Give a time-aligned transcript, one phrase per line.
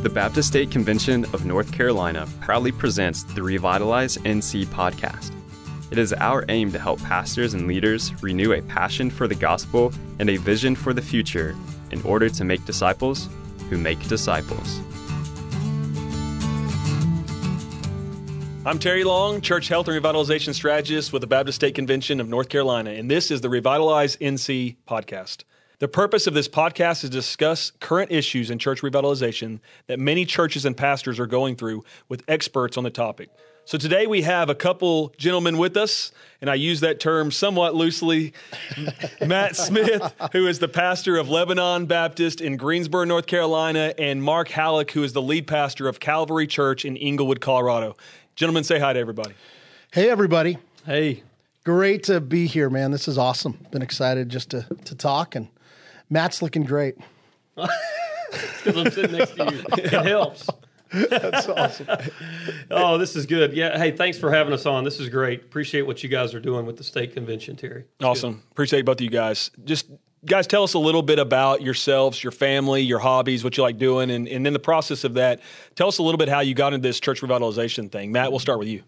[0.00, 5.32] The Baptist State Convention of North Carolina proudly presents the Revitalize NC podcast.
[5.90, 9.92] It is our aim to help pastors and leaders renew a passion for the gospel
[10.20, 11.56] and a vision for the future
[11.90, 13.28] in order to make disciples
[13.70, 14.78] who make disciples.
[18.64, 22.48] I'm Terry Long, Church Health and Revitalization Strategist with the Baptist State Convention of North
[22.48, 25.42] Carolina, and this is the Revitalize NC podcast.
[25.80, 30.24] The purpose of this podcast is to discuss current issues in church revitalization that many
[30.24, 33.30] churches and pastors are going through with experts on the topic.
[33.64, 36.10] So today we have a couple gentlemen with us,
[36.40, 38.32] and I use that term somewhat loosely.
[39.24, 44.48] Matt Smith, who is the pastor of Lebanon Baptist in Greensboro, North Carolina, and Mark
[44.48, 47.96] Hallock, who is the lead pastor of Calvary Church in Englewood, Colorado.
[48.34, 49.34] Gentlemen, say hi to everybody.
[49.92, 50.58] Hey, everybody.
[50.84, 51.22] Hey.
[51.62, 52.90] Great to be here, man.
[52.90, 53.64] This is awesome.
[53.70, 55.48] Been excited just to, to talk, and
[56.10, 56.96] Matt's looking great.
[57.54, 59.64] because I'm sitting next to you.
[59.84, 60.48] It helps.
[60.92, 61.86] That's awesome.
[62.70, 63.54] Oh, this is good.
[63.54, 63.76] Yeah.
[63.78, 64.84] Hey, thanks for having us on.
[64.84, 65.40] This is great.
[65.42, 67.84] Appreciate what you guys are doing with the state convention, Terry.
[67.98, 68.34] It's Awesome.
[68.34, 68.42] good.
[68.52, 69.50] Appreciate both of you guys.
[69.64, 69.86] Just
[70.26, 73.78] guys, tell us a little bit about yourselves, your family, your hobbies, what you like
[73.78, 75.40] doing, and, and in the process of that,
[75.76, 78.12] tell us a little bit how you got into this church revitalization thing.
[78.12, 78.82] Matt, we'll start with you.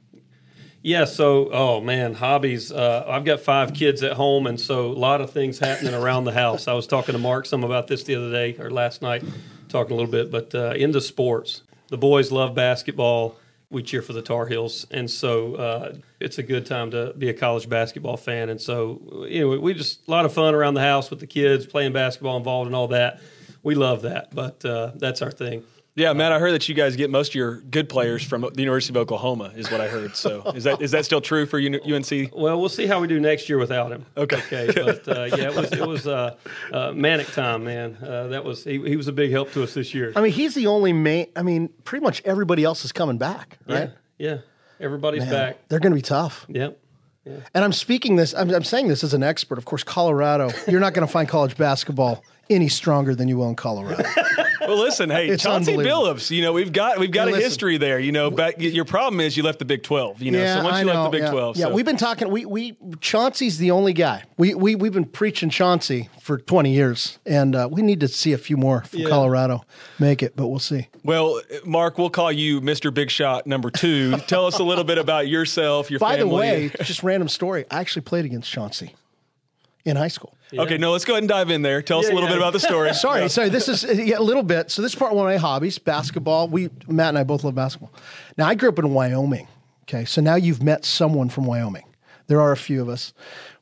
[0.82, 1.04] Yeah.
[1.04, 2.72] So, oh man, hobbies.
[2.72, 6.24] Uh, I've got five kids at home, and so a lot of things happening around
[6.24, 6.68] the house.
[6.68, 9.22] I was talking to Mark some about this the other day or last night,
[9.68, 11.62] talking a little bit, but uh, into sports.
[11.88, 13.36] The boys love basketball.
[13.68, 17.28] We cheer for the Tar Heels, and so uh, it's a good time to be
[17.28, 18.48] a college basketball fan.
[18.48, 21.66] And so, anyway, we just a lot of fun around the house with the kids
[21.66, 23.20] playing basketball, involved and all that.
[23.62, 25.62] We love that, but uh, that's our thing.
[25.96, 28.60] Yeah, Matt, I heard that you guys get most of your good players from the
[28.60, 30.14] University of Oklahoma, is what I heard.
[30.14, 32.32] So is that is that still true for UNC?
[32.32, 34.06] Well, we'll see how we do next year without him.
[34.16, 34.40] Okay.
[34.52, 34.72] Okay.
[34.72, 36.36] But uh, yeah, it was it was uh,
[36.72, 37.96] uh, manic time, man.
[37.96, 40.12] Uh, that was he, he was a big help to us this year.
[40.14, 41.26] I mean, he's the only main.
[41.34, 43.90] I mean, pretty much everybody else is coming back, right?
[44.18, 44.28] Yeah.
[44.30, 44.38] Yeah.
[44.78, 45.68] Everybody's Man, back.
[45.68, 46.46] They're going to be tough.
[46.48, 46.78] Yep.
[47.24, 47.36] Yeah.
[47.52, 48.34] And I'm speaking this.
[48.34, 49.58] I'm, I'm saying this as an expert.
[49.58, 50.50] Of course, Colorado.
[50.66, 54.02] You're not going to find college basketball any stronger than you will in Colorado.
[54.60, 55.74] Well, listen, hey, It's Chauncey.
[55.74, 57.50] Billups, you know we've got we've got Hey, a listen.
[57.50, 57.98] history there.
[57.98, 60.22] You know, back, your problem is you left the Big Twelve.
[60.22, 60.92] You know, so once I you know.
[60.92, 61.30] left the Big yeah.
[61.30, 61.74] Twelve, Yeah, so.
[61.74, 62.30] we've been talking.
[62.30, 64.22] We we Chauncey's the only guy.
[64.36, 68.32] We we we've been preaching Chauncey for 20 years, and uh, we need to see
[68.32, 69.08] a few more from Yeah.
[69.08, 69.64] Colorado
[69.98, 70.86] make it, but we'll see.
[71.02, 72.92] Well, Mark, we'll call you Mr.
[72.94, 74.18] Big Shot number two.
[74.28, 76.16] Tell us a little bit about yourself, your family.
[76.16, 76.68] By family.
[76.68, 77.64] the way, just random story.
[77.70, 78.94] I actually played against Chauncey
[79.84, 80.36] in high school.
[80.52, 81.80] okay, no, let's go ahead and dive in there.
[81.82, 82.34] Tell us a little yeah.
[82.34, 82.92] bit about the story.
[82.94, 83.48] Sorry, sorry.
[83.48, 84.70] This is yeah, a little bit.
[84.70, 86.48] So this is part of one of my hobbies, basketball.
[86.48, 87.92] We Matt and I both love basketball.
[88.36, 89.48] Now I grew up in Wyoming.
[89.82, 91.84] Okay, so now you've met someone from Wyoming.
[92.26, 93.12] There are a few of us.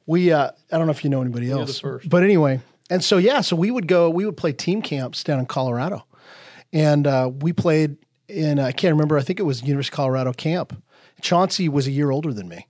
[0.07, 2.09] We uh, I don't know if you know anybody else, first.
[2.09, 2.61] but anyway.
[2.91, 4.09] And so yeah, so we would go.
[4.09, 6.07] We would play team camps down in Colorado,
[6.73, 7.97] and uh, we played
[8.28, 9.19] in I can't remember.
[9.19, 10.83] I think it was University of Colorado camp.
[11.21, 12.67] Chauncey was a year older than me,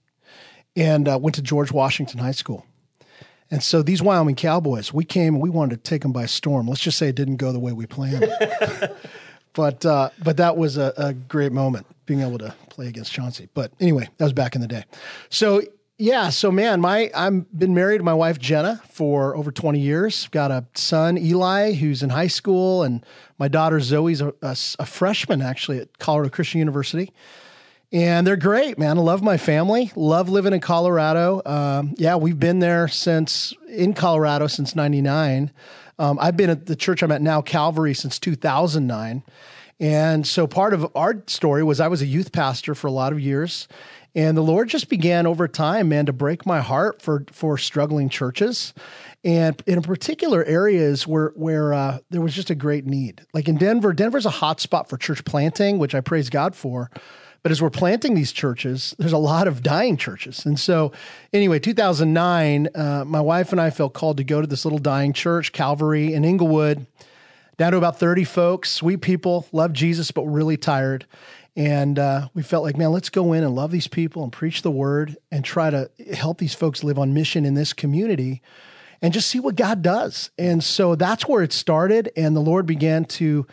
[0.74, 2.66] and uh, went to George Washington High School.
[3.50, 6.66] And so these Wyoming Cowboys, we came and we wanted to take them by storm.
[6.66, 8.30] Let's just say it didn't go the way we planned.
[9.54, 13.48] but uh, but that was a, a great moment being able to play against Chauncey.
[13.54, 14.84] But anyway, that was back in the day.
[15.30, 15.62] So
[15.96, 20.28] yeah, so man, my I'm been married to my wife Jenna for over 20 years.
[20.28, 23.04] Got a son Eli who's in high school, and
[23.38, 27.12] my daughter Zoe's a freshman actually at Colorado Christian University
[27.92, 28.98] and they're great, man.
[28.98, 29.90] I love my family.
[29.96, 31.40] Love living in Colorado.
[31.46, 35.50] Um, yeah, we've been there since in Colorado since '99.
[35.98, 39.24] Um, I've been at the church I'm at now, Calvary, since 2009.
[39.80, 43.12] And so part of our story was I was a youth pastor for a lot
[43.12, 43.68] of years.
[44.14, 48.08] And the Lord just began over time, man, to break my heart for for struggling
[48.08, 48.74] churches,
[49.22, 53.24] and in particular areas where where uh, there was just a great need.
[53.34, 56.90] Like in Denver, Denver's a hot spot for church planting, which I praise God for.
[57.42, 60.44] But as we're planting these churches, there's a lot of dying churches.
[60.44, 60.92] And so,
[61.32, 65.12] anyway, 2009, uh, my wife and I felt called to go to this little dying
[65.12, 66.86] church, Calvary in Englewood,
[67.56, 71.06] down to about 30 folks, sweet people, love Jesus, but really tired.
[71.56, 74.62] And uh, we felt like, man, let's go in and love these people and preach
[74.62, 78.42] the word and try to help these folks live on mission in this community
[79.02, 80.30] and just see what God does.
[80.38, 82.10] And so that's where it started.
[82.16, 83.46] And the Lord began to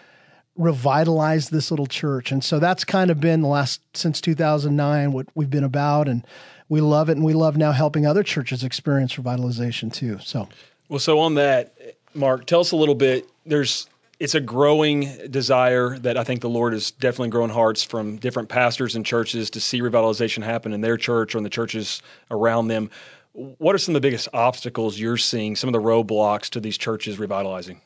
[0.56, 2.32] revitalize this little church.
[2.32, 6.26] And so that's kind of been the last since 2009 what we've been about and
[6.70, 10.20] we love it and we love now helping other churches experience revitalization too.
[10.20, 10.48] So
[10.90, 11.76] Well, so on that,
[12.14, 13.30] Mark, tell us a little bit.
[13.46, 13.88] There's
[14.20, 18.48] it's a growing desire that I think the Lord is definitely growing hearts from different
[18.48, 22.70] pastors and churches to see revitalization happen in their church or in the churches around
[22.70, 22.90] them.
[23.34, 25.58] What are some of the biggest obstacles you're seeing?
[25.58, 27.82] Some of the roadblocks to these churches revitalizing?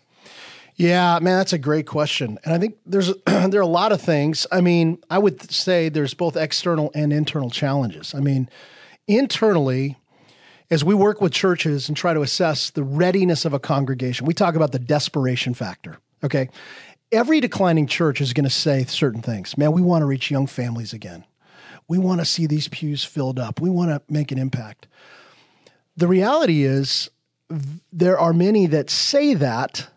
[0.79, 4.01] Yeah, man, that's a great question, and I think there's there are a lot of
[4.01, 4.47] things.
[4.49, 8.15] I mean, I would say there's both external and internal challenges.
[8.15, 8.49] I mean,
[9.05, 9.97] internally,
[10.71, 14.33] as we work with churches and try to assess the readiness of a congregation, we
[14.33, 15.97] talk about the desperation factor.
[16.23, 16.47] Okay,
[17.11, 19.57] every declining church is going to say certain things.
[19.57, 21.25] Man, we want to reach young families again.
[21.89, 23.59] We want to see these pews filled up.
[23.59, 24.87] We want to make an impact.
[25.97, 27.09] The reality is,
[27.91, 29.89] there are many that say that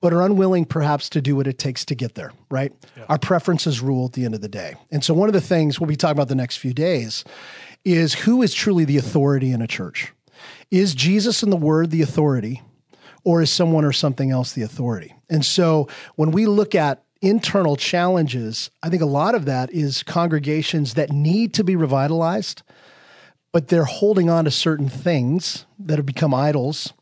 [0.00, 2.72] but are unwilling perhaps to do what it takes to get there, right?
[2.96, 3.04] Yeah.
[3.08, 4.74] Our preferences rule at the end of the day.
[4.90, 7.24] And so one of the things we'll be talking about the next few days
[7.84, 10.12] is who is truly the authority in a church?
[10.70, 12.62] Is Jesus and the word the authority
[13.24, 15.14] or is someone or something else the authority?
[15.28, 20.02] And so when we look at internal challenges, I think a lot of that is
[20.02, 22.62] congregations that need to be revitalized,
[23.52, 26.92] but they're holding on to certain things that have become idols.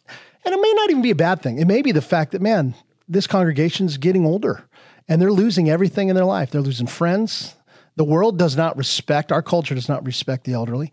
[0.44, 1.58] And it may not even be a bad thing.
[1.58, 2.75] It may be the fact that, man,
[3.08, 4.64] this congregation's getting older
[5.08, 6.50] and they're losing everything in their life.
[6.50, 7.54] They're losing friends.
[7.96, 10.92] The world does not respect, our culture does not respect the elderly.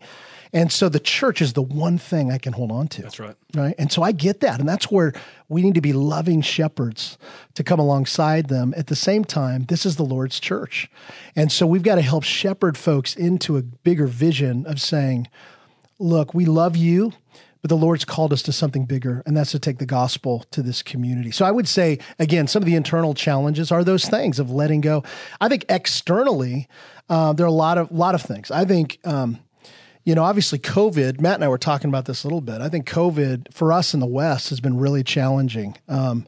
[0.54, 3.02] And so the church is the one thing I can hold on to.
[3.02, 3.34] That's right.
[3.54, 3.74] Right.
[3.76, 4.60] And so I get that.
[4.60, 5.12] And that's where
[5.48, 7.18] we need to be loving shepherds
[7.54, 8.72] to come alongside them.
[8.76, 10.88] At the same time, this is the Lord's church.
[11.34, 15.26] And so we've got to help shepherd folks into a bigger vision of saying,
[15.98, 17.12] look, we love you,
[17.64, 20.60] but the Lord's called us to something bigger, and that's to take the gospel to
[20.60, 21.30] this community.
[21.30, 24.82] So I would say, again, some of the internal challenges are those things of letting
[24.82, 25.02] go.
[25.40, 26.68] I think externally,
[27.08, 28.50] uh, there are a lot of lot of things.
[28.50, 28.98] I think.
[29.04, 29.38] Um,
[30.04, 31.22] you know, obviously, COVID.
[31.22, 32.60] Matt and I were talking about this a little bit.
[32.60, 35.78] I think COVID for us in the West has been really challenging.
[35.88, 36.26] Um,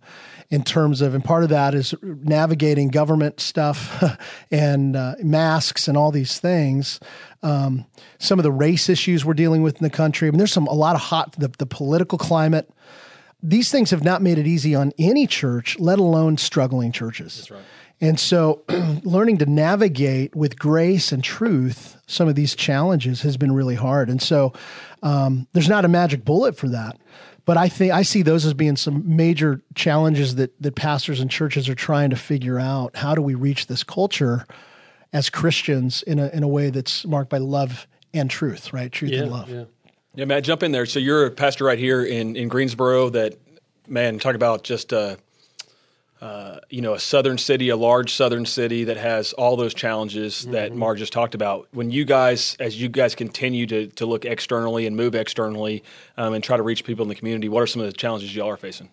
[0.50, 4.18] in terms of, and part of that is navigating government stuff
[4.50, 7.00] and uh, masks and all these things.
[7.42, 7.86] Um,
[8.18, 10.28] some of the race issues we're dealing with in the country.
[10.28, 12.70] I mean, there's some a lot of hot the, the political climate.
[13.42, 17.36] These things have not made it easy on any church, let alone struggling churches.
[17.36, 17.62] That's right.
[18.00, 18.62] And so,
[19.04, 24.10] learning to navigate with grace and truth some of these challenges has been really hard.
[24.10, 24.52] And so,
[25.02, 26.98] um, there's not a magic bullet for that.
[27.46, 31.30] But I think I see those as being some major challenges that that pastors and
[31.30, 32.96] churches are trying to figure out.
[32.96, 34.44] How do we reach this culture
[35.12, 38.92] as Christians in a in a way that's marked by love and truth, right?
[38.92, 39.48] Truth yeah, and love.
[39.48, 39.64] Yeah.
[40.16, 40.86] yeah, Matt, jump in there.
[40.86, 43.10] So you're a pastor right here in in Greensboro.
[43.10, 43.36] That
[43.88, 44.92] man, talk about just.
[44.92, 45.16] Uh,
[46.20, 50.42] uh, you know, a southern city, a large southern city that has all those challenges
[50.42, 50.52] mm-hmm.
[50.52, 51.68] that Mark just talked about.
[51.72, 55.84] When you guys, as you guys continue to, to look externally and move externally
[56.16, 58.34] um, and try to reach people in the community, what are some of the challenges
[58.34, 58.88] y'all are facing?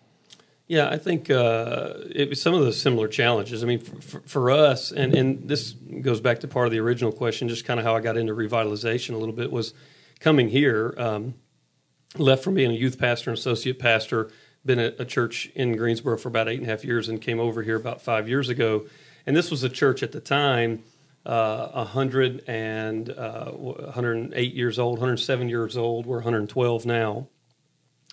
[0.67, 3.63] Yeah, I think uh, it was some of the similar challenges.
[3.63, 7.11] I mean, for, for, us, and, and this goes back to part of the original
[7.11, 9.73] question, just kind of how I got into revitalization a little bit was
[10.19, 11.35] coming here, um,
[12.17, 14.29] left from being a youth pastor and associate pastor–
[14.65, 17.39] been at a church in Greensboro for about eight and a half years and came
[17.39, 18.85] over here about five years ago.
[19.25, 20.83] And this was a church at the time,
[21.25, 26.05] uh, 100 and uh, 108 years old, 107 years old.
[26.05, 27.27] We're 112 now.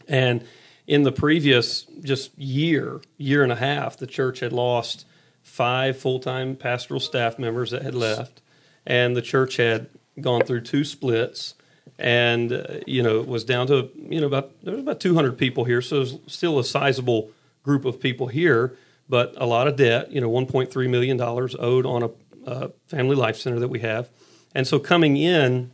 [0.09, 0.45] And
[0.87, 5.07] in the previous just year, year and a half, the church had lost
[5.43, 8.43] five full time pastoral staff members that had left.
[8.87, 9.89] And the church had
[10.21, 11.55] gone through two splits
[12.01, 15.37] and uh, you know it was down to you know about there was about 200
[15.39, 17.31] people here, so it still a sizable
[17.63, 18.77] group of people here,
[19.09, 20.11] but a lot of debt.
[20.11, 22.11] You know, 1.3 million dollars owed on a
[22.49, 24.09] uh, family life center that we have,
[24.55, 25.71] and so coming in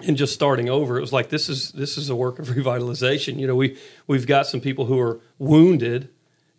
[0.00, 3.38] and just starting over, it was like this is this is a work of revitalization.
[3.38, 3.76] You know, we
[4.06, 6.08] we've got some people who are wounded.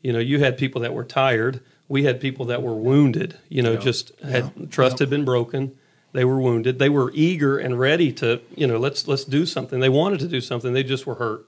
[0.01, 1.61] You know, you had people that were tired.
[1.87, 3.37] We had people that were wounded.
[3.49, 3.79] You know, yeah.
[3.79, 4.65] just had yeah.
[4.67, 5.03] trust yeah.
[5.03, 5.75] had been broken
[6.13, 6.79] they were wounded.
[6.79, 9.79] They were eager and ready to, you know, let's let's do something.
[9.79, 10.73] They wanted to do something.
[10.73, 11.45] They just were hurt.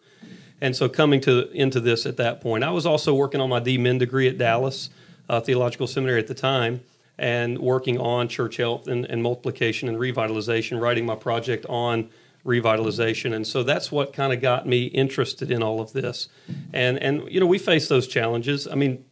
[0.62, 3.60] And so coming to into this at that point, I was also working on my
[3.60, 4.89] DMin degree at Dallas
[5.29, 6.82] uh, Theological Seminary at the time,
[7.17, 12.10] and working on church health and, and multiplication and revitalization, writing my project on
[12.46, 13.34] revitalization.
[13.34, 16.29] And so that's what kind of got me interested in all of this.
[16.72, 18.67] And and you know, we face those challenges.
[18.67, 19.03] I mean,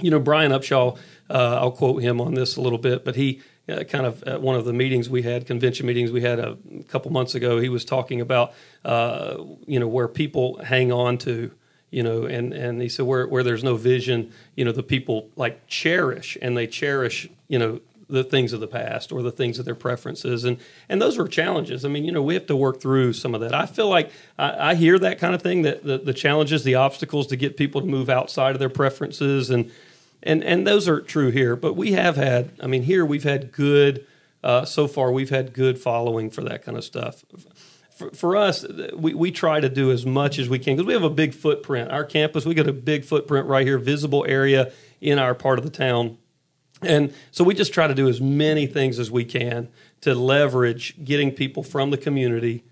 [0.00, 0.98] you know, Brian Upshaw,
[1.30, 4.42] uh, I'll quote him on this a little bit, but he uh, kind of at
[4.42, 6.56] one of the meetings we had, convention meetings we had a
[6.88, 8.52] couple months ago, he was talking about,
[8.84, 11.50] uh, you know, where people hang on to,
[11.90, 15.28] you know, and, and he said where, where there's no vision, you know, the people
[15.36, 19.58] like cherish and they cherish, you know, the things of the past or the things
[19.58, 20.44] of their preferences.
[20.44, 21.84] And and those are challenges.
[21.84, 23.54] I mean you know we have to work through some of that.
[23.54, 26.74] I feel like i, I hear that kind of thing that the, the challenges the
[26.74, 29.70] obstacles to get people to move outside of their preferences and
[30.22, 31.56] and and those are true here.
[31.56, 34.06] But we have had, I mean, here we've had good.
[34.44, 37.24] Uh, so far, we've had good following for that kind of stuff.
[37.96, 40.92] for, for us, we, we try to do as much as we can because we
[40.94, 41.90] have a big footprint.
[41.92, 45.64] Our campus, we got a big footprint right here, visible area in our part of
[45.64, 46.18] the town.
[46.82, 49.68] And so we just try to do as many things as we can
[50.00, 52.64] to leverage getting people from the community,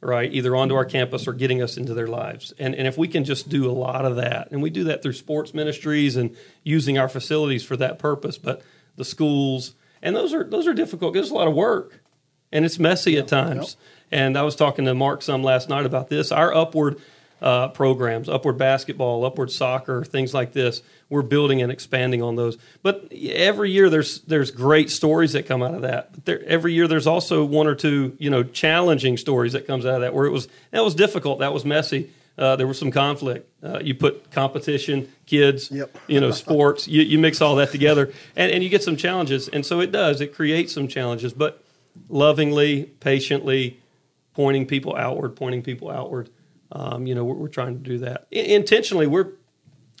[0.00, 2.52] right, either onto our campus or getting us into their lives.
[2.58, 5.02] And, and if we can just do a lot of that, and we do that
[5.02, 8.62] through sports ministries and using our facilities for that purpose, but
[8.96, 11.14] the schools, and those are those are difficult.
[11.14, 12.00] There's a lot of work,
[12.52, 13.76] and it's messy at times.
[14.12, 16.30] And I was talking to Mark some last night about this.
[16.30, 17.00] Our upward
[17.42, 20.82] uh, programs, upward basketball, upward soccer, things like this.
[21.10, 22.56] We're building and expanding on those.
[22.82, 26.12] But every year there's there's great stories that come out of that.
[26.12, 29.84] But there, every year there's also one or two you know challenging stories that comes
[29.86, 32.10] out of that where it was that was difficult, that was messy.
[32.38, 33.48] Uh, there was some conflict.
[33.62, 35.96] Uh, you put competition, kids, Yep.
[36.06, 36.86] you know, sports.
[36.86, 39.48] You, you mix all that together, and, and you get some challenges.
[39.48, 40.20] And so it does.
[40.20, 41.62] It creates some challenges, but
[42.10, 43.80] lovingly, patiently,
[44.34, 46.28] pointing people outward, pointing people outward.
[46.72, 49.06] Um, you know, we're, we're trying to do that I- intentionally.
[49.06, 49.32] We're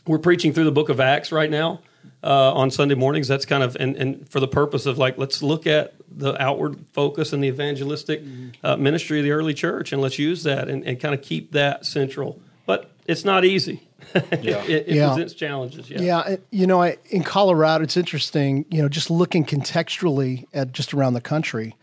[0.06, 1.80] we're preaching through the Book of Acts right now
[2.22, 3.28] uh, on Sunday mornings.
[3.28, 6.84] That's kind of and, and for the purpose of like let's look at the outward
[6.92, 8.22] focus and the evangelistic
[8.64, 11.52] uh, ministry of the early church, and let's use that and, and kind of keep
[11.52, 12.40] that central.
[12.66, 13.82] But it's not easy.
[14.14, 14.62] Yeah.
[14.64, 15.08] it, it Yeah.
[15.08, 15.90] presents challenges.
[15.90, 16.00] Yeah.
[16.00, 18.64] Yeah, you know, I, in Colorado, it's interesting.
[18.70, 21.74] You know, just looking contextually at just around the country.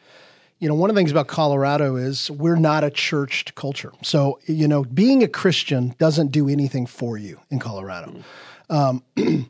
[0.64, 3.92] You know, one of the things about Colorado is we're not a churched culture.
[4.02, 8.24] So, you know, being a Christian doesn't do anything for you in Colorado.
[8.70, 9.04] Um,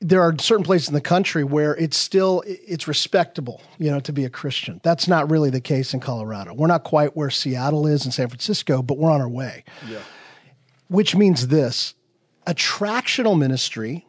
[0.00, 4.12] there are certain places in the country where it's still it's respectable, you know, to
[4.12, 4.80] be a Christian.
[4.82, 6.52] That's not really the case in Colorado.
[6.52, 10.00] We're not quite where Seattle is and San Francisco, but we're on our way Yeah.
[10.88, 11.94] which means this
[12.44, 14.04] attractional ministry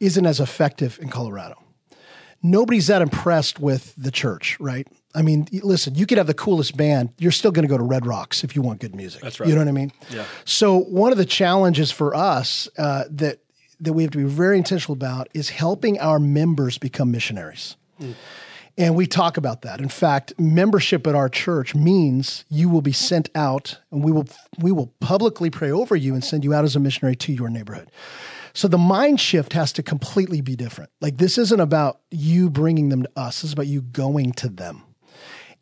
[0.00, 1.54] isn't as effective in Colorado.
[2.42, 4.88] Nobody's that impressed with the church, right?
[5.14, 7.10] I mean, listen, you could have the coolest band.
[7.18, 9.20] You're still going to go to Red Rocks if you want good music.
[9.20, 9.48] That's right.
[9.48, 9.92] You know what I mean?
[10.10, 10.24] Yeah.
[10.44, 13.40] So one of the challenges for us uh, that
[13.80, 17.76] that we have to be very intentional about is helping our members become missionaries.
[18.78, 19.80] And we talk about that.
[19.80, 24.26] In fact, membership at our church means you will be sent out and we will
[24.58, 27.50] we will publicly pray over you and send you out as a missionary to your
[27.50, 27.90] neighborhood.
[28.54, 30.90] So the mind shift has to completely be different.
[31.00, 33.42] Like this isn't about you bringing them to us.
[33.42, 34.82] This is about you going to them.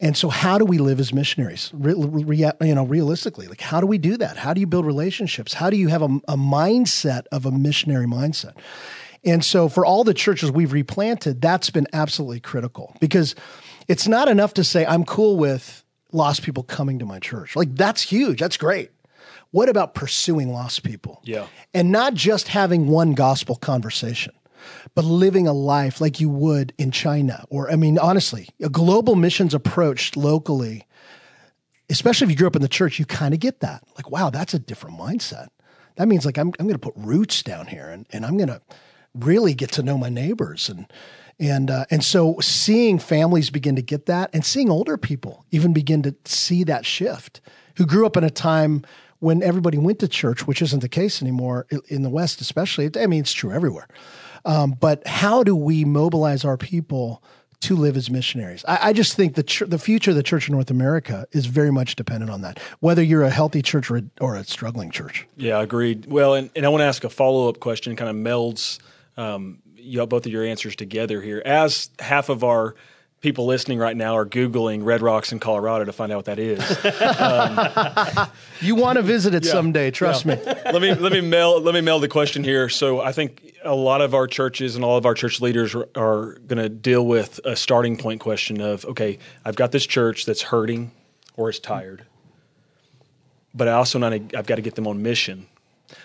[0.03, 1.71] And so, how do we live as missionaries?
[1.75, 4.39] Re, re- you know, realistically, like how do we do that?
[4.39, 5.55] How do you build relationships?
[5.55, 8.55] How do you have a, a mindset of a missionary mindset?
[9.25, 13.35] And so, for all the churches we've replanted, that's been absolutely critical because
[13.89, 17.55] it's not enough to say I'm cool with lost people coming to my church.
[17.55, 18.41] Like that's huge.
[18.41, 18.91] That's great.
[19.51, 21.21] What about pursuing lost people?
[21.25, 21.47] Yeah.
[21.75, 24.33] And not just having one gospel conversation,
[24.95, 27.45] but living a life like you would in China.
[27.51, 30.87] Or, I mean, honestly, a global missions approach locally,
[31.89, 33.83] especially if you grew up in the church, you kind of get that.
[33.97, 35.49] Like, wow, that's a different mindset.
[35.97, 38.49] That means like I'm, I'm going to put roots down here and, and I'm going
[38.49, 38.63] to
[39.15, 40.69] really get to know my neighbors.
[40.69, 40.87] And,
[41.39, 45.73] and, uh, and so seeing families begin to get that and seeing older people even
[45.73, 47.41] begin to see that shift
[47.77, 48.85] who grew up in a time
[49.21, 52.91] when everybody went to church, which isn't the case anymore in the West, especially.
[52.97, 53.87] I mean, it's true everywhere.
[54.45, 57.23] Um, but how do we mobilize our people
[57.61, 58.65] to live as missionaries?
[58.67, 61.47] I, I just think the ch- the future of the church in North America is
[61.47, 62.59] very much dependent on that.
[62.81, 65.27] Whether you're a healthy church or a, or a struggling church.
[65.37, 66.07] Yeah, agreed.
[66.07, 68.79] Well, and, and I want to ask a follow up question, kind of melds
[69.17, 71.43] um, you both of your answers together here.
[71.45, 72.75] As half of our
[73.21, 76.39] people listening right now are Googling Red Rocks in Colorado to find out what that
[76.39, 76.61] is.
[77.21, 78.29] Um,
[78.61, 80.37] you want to visit it someday, trust me.
[80.45, 82.69] let me let me mail let me mail the question here.
[82.69, 85.89] So I think a lot of our churches and all of our church leaders are,
[85.97, 90.25] are going to deal with a starting point question of okay, I've got this church
[90.25, 90.93] that's hurting
[91.37, 92.05] or is tired,
[93.55, 95.47] but I also not I've got to get them on mission.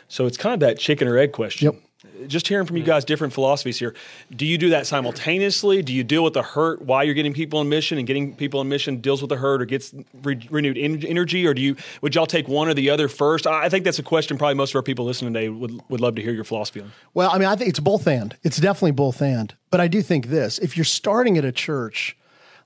[0.08, 1.72] So it's kind of that chicken or egg question.
[1.72, 1.85] Yep.
[2.28, 3.94] Just hearing from you guys different philosophies here.
[4.36, 5.82] Do you do that simultaneously?
[5.82, 8.62] Do you deal with the hurt while you're getting people in mission, and getting people
[8.62, 9.94] in mission deals with the hurt or gets
[10.24, 13.46] re- renewed en- energy, or do you would y'all take one or the other first?
[13.48, 16.02] I I think that's a question probably most of our people listening today would would
[16.02, 16.92] love to hear your philosophy on.
[17.14, 18.36] Well, I mean, I think it's both and.
[18.44, 19.54] It's definitely both and.
[19.72, 22.16] But I do think this if you're starting at a church,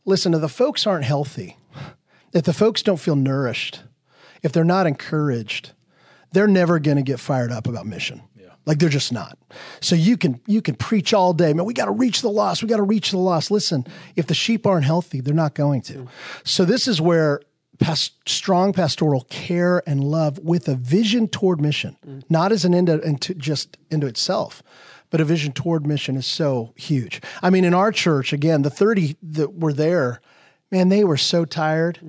[0.06, 1.58] listen, if the folks aren't healthy,
[2.34, 3.82] if the folks don't feel nourished,
[4.44, 5.72] if they're not encouraged,
[6.32, 8.22] they're never going to get fired up about mission.
[8.66, 9.38] Like they're just not.
[9.82, 11.66] So you can you can preach all day, man.
[11.66, 12.62] We got to reach the lost.
[12.62, 13.50] We got to reach the lost.
[13.50, 13.86] Listen,
[14.16, 16.08] if the sheep aren't healthy, they're not going to.
[16.44, 17.42] So this is where
[17.80, 21.98] past, strong pastoral care and love with a vision toward mission,
[22.30, 24.62] not as an end into just into itself,
[25.10, 27.22] but a vision toward mission is so huge.
[27.42, 30.22] I mean, in our church, again, the 30 that were there,
[30.72, 32.00] man, they were so tired.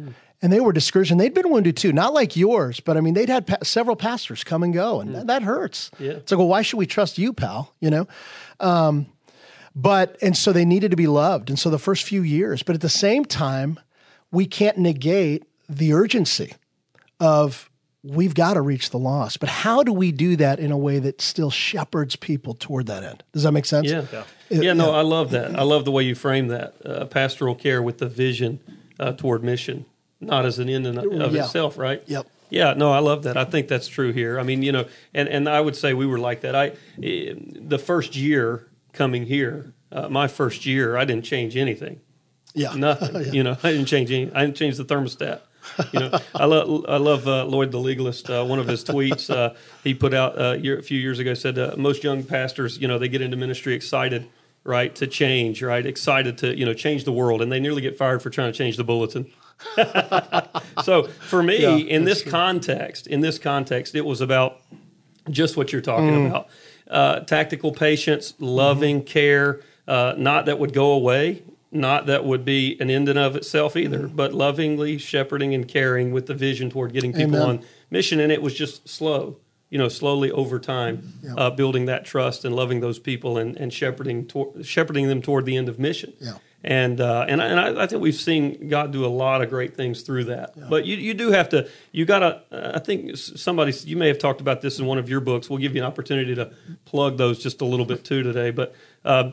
[0.42, 1.92] And they were discouraged, and they'd been wounded too.
[1.92, 5.14] Not like yours, but I mean, they'd had pa- several pastors come and go, and
[5.14, 5.90] that, that hurts.
[5.98, 6.12] Yeah.
[6.12, 7.74] It's like, well, why should we trust you, pal?
[7.80, 8.08] You know.
[8.58, 9.06] Um,
[9.74, 12.62] but and so they needed to be loved, and so the first few years.
[12.62, 13.78] But at the same time,
[14.30, 16.54] we can't negate the urgency
[17.20, 17.70] of
[18.02, 19.40] we've got to reach the lost.
[19.40, 23.04] But how do we do that in a way that still shepherds people toward that
[23.04, 23.22] end?
[23.32, 23.88] Does that make sense?
[23.88, 24.24] Yeah.
[24.48, 24.72] Yeah.
[24.72, 25.56] no, I love that.
[25.56, 28.58] I love the way you frame that uh, pastoral care with the vision
[28.98, 29.84] uh, toward mission,
[30.20, 31.44] not as an end in of Yeah.
[31.44, 32.02] itself, right?
[32.06, 32.26] Yep.
[32.50, 33.36] Yeah, no, I love that.
[33.36, 34.38] I think that's true here.
[34.38, 36.56] I mean, you know, and, and I would say we were like that.
[36.56, 36.72] I
[37.02, 42.00] eh, the first year coming here, uh, my first year, I didn't change anything.
[42.52, 42.72] Yeah.
[42.76, 43.32] Nothing.
[43.32, 44.32] You know, I didn't change any.
[44.32, 45.40] I didn't change the thermostat.
[45.92, 48.28] You know, I love I love uh, Lloyd the legalist.
[48.28, 51.34] Uh, one of his tweets uh, he put out uh, year, a few years ago
[51.34, 54.26] said uh, most young pastors, you know, they get into ministry excited,
[54.64, 57.96] right, to change, right, excited to you know change the world, and they nearly get
[57.96, 59.30] fired for trying to change the bulletin.
[60.84, 64.60] so for me, Yeah, in this context, in this context, it was about
[65.28, 66.48] just what you're talking about:
[66.88, 69.60] uh, tactical patience, loving care.
[69.86, 73.76] Uh, not that would go away, not that would be an end in of itself
[73.76, 77.48] either, but lovingly shepherding and caring with the vision toward getting people Amen.
[77.48, 78.20] on mission.
[78.20, 79.38] And it was just slow,
[79.68, 81.34] you know, slowly over time, Yeah.
[81.34, 85.44] uh, building that trust and loving those people and, and shepherding tor- shepherding them toward
[85.44, 86.12] the end of mission.
[86.20, 86.34] Yeah.
[86.62, 89.48] And uh, and I- and I, I think we've seen God do a lot of
[89.48, 90.52] great things through that.
[90.68, 94.08] But you you do have to you got to uh, I think somebody you may
[94.08, 95.48] have talked about this in one of your books.
[95.48, 96.52] We'll give you an opportunity to
[96.84, 98.50] plug those just a little bit too today.
[98.50, 98.74] But
[99.06, 99.30] uh,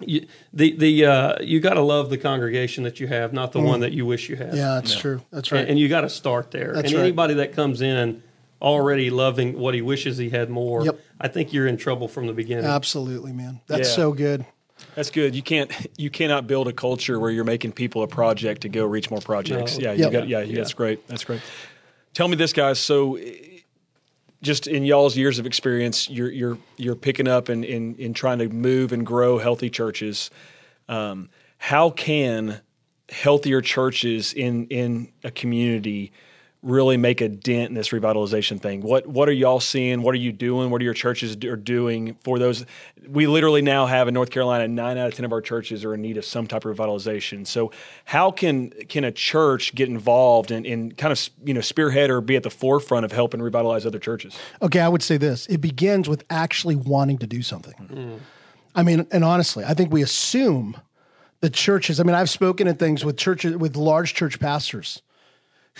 [0.00, 3.60] you, the the uh, you got to love the congregation that you have, not the
[3.60, 4.52] one that you wish you had.
[4.52, 4.56] Mm.
[4.56, 5.20] Yeah, that's true.
[5.30, 5.60] That's right.
[5.60, 6.72] And, and you got to start there.
[6.72, 7.02] That's and right.
[7.02, 8.22] anybody that comes in
[8.62, 10.98] already loving what he wishes he had more, Yep.
[11.20, 12.64] I think you're in trouble from the beginning.
[12.64, 13.60] Absolutely, man.
[13.66, 13.94] That's Yeah.
[13.94, 14.46] so good.
[14.94, 15.34] That's good.
[15.34, 18.84] You can't you cannot build a culture where you're making people a project to go
[18.84, 19.78] reach more projects.
[19.78, 19.84] No.
[19.84, 20.12] Yeah, you Yep.
[20.12, 21.06] got yeah, that's great.
[21.08, 21.40] That's great.
[22.14, 23.18] Tell me this guys, so
[24.42, 28.38] just in y'all's years of experience, you're you're you're picking up and in, in trying
[28.38, 30.30] to move and grow healthy churches.
[30.88, 32.60] Um, how can
[33.08, 36.12] healthier churches in in a community
[36.62, 38.80] really make a dent in this revitalization thing?
[38.82, 40.02] What what are y'all seeing?
[40.02, 40.70] What are you doing?
[40.70, 42.66] What are your churches do- are doing for those?
[43.06, 45.94] We literally now have in North Carolina nine out of ten of our churches are
[45.94, 47.46] in need of some type of revitalization.
[47.46, 47.70] So
[48.04, 52.20] how can can a church get involved and, and kind of you know spearhead or
[52.20, 54.36] be at the forefront of helping revitalize other churches?
[54.60, 55.46] Okay, I would say this.
[55.46, 58.20] It begins with actually wanting to do something.
[58.74, 60.76] I mean, and honestly, I think we assume
[61.40, 65.02] the churches, I mean, I've spoken at things with churches with large church pastors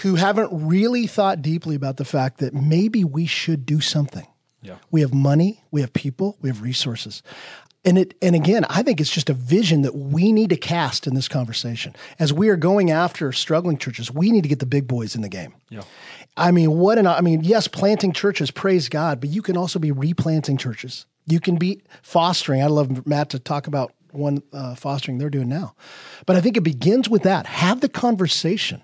[0.02, 4.26] who haven't really thought deeply about the fact that maybe we should do something.
[4.62, 4.76] Yeah.
[4.90, 7.22] We have money, we have people, we have resources.
[7.84, 11.06] And it and again, I think it's just a vision that we need to cast
[11.06, 11.94] in this conversation.
[12.18, 15.22] As we are going after struggling churches, we need to get the big boys in
[15.22, 15.54] the game.
[15.70, 15.82] Yeah.
[16.37, 19.78] I mean, what an I mean, yes, planting churches, praise God, but you can also
[19.78, 21.06] be replanting churches.
[21.26, 22.62] You can be fostering.
[22.62, 25.74] I'd love Matt to talk about one uh, fostering they're doing now.
[26.26, 27.46] But I think it begins with that.
[27.46, 28.82] Have the conversation.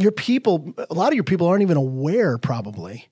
[0.00, 3.08] Your people, a lot of your people aren't even aware, probably,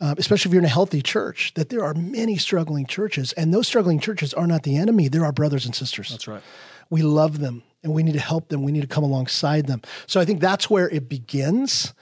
[0.00, 3.54] uh, especially if you're in a healthy church, that there are many struggling churches, and
[3.54, 6.10] those struggling churches are not the enemy; they're our brothers and sisters.
[6.10, 6.42] That's right.
[6.90, 8.64] We love them, and we need to help them.
[8.64, 9.82] We need to come alongside them.
[10.06, 11.94] So I think that's where it begins.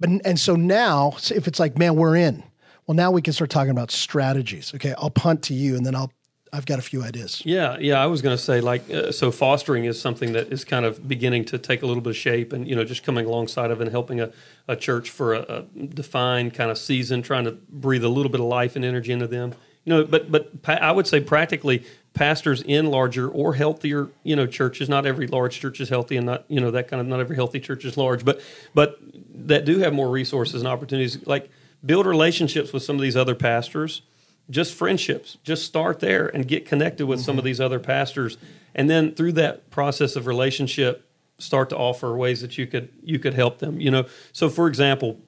[0.00, 2.42] But and so now, if it's like, man, we're in.
[2.86, 4.74] Well, now we can start talking about strategies.
[4.74, 6.12] Okay, I'll punt to you, and then I'll.
[6.54, 7.42] I've got a few ideas.
[7.44, 8.00] Yeah, yeah.
[8.00, 9.32] I was going to say like uh, so.
[9.32, 12.52] Fostering is something that is kind of beginning to take a little bit of shape,
[12.52, 14.30] and you know, just coming alongside of and helping a,
[14.68, 18.40] a church for a, a defined kind of season, trying to breathe a little bit
[18.40, 19.52] of life and energy into them.
[19.84, 24.36] You know, but but pa- I would say practically pastors in larger or healthier you
[24.36, 24.88] know churches.
[24.88, 27.34] Not every large church is healthy, and not you know that kind of not every
[27.34, 28.40] healthy church is large, but
[28.74, 29.00] but
[29.34, 31.26] that do have more resources and opportunities.
[31.26, 31.50] Like
[31.84, 34.02] build relationships with some of these other pastors
[34.50, 35.38] just friendships.
[35.42, 38.36] Just start there and get connected with some of these other pastors.
[38.74, 43.18] And then through that process of relationship start to offer ways that you could you
[43.18, 44.06] could help them you know?
[44.32, 45.18] So for example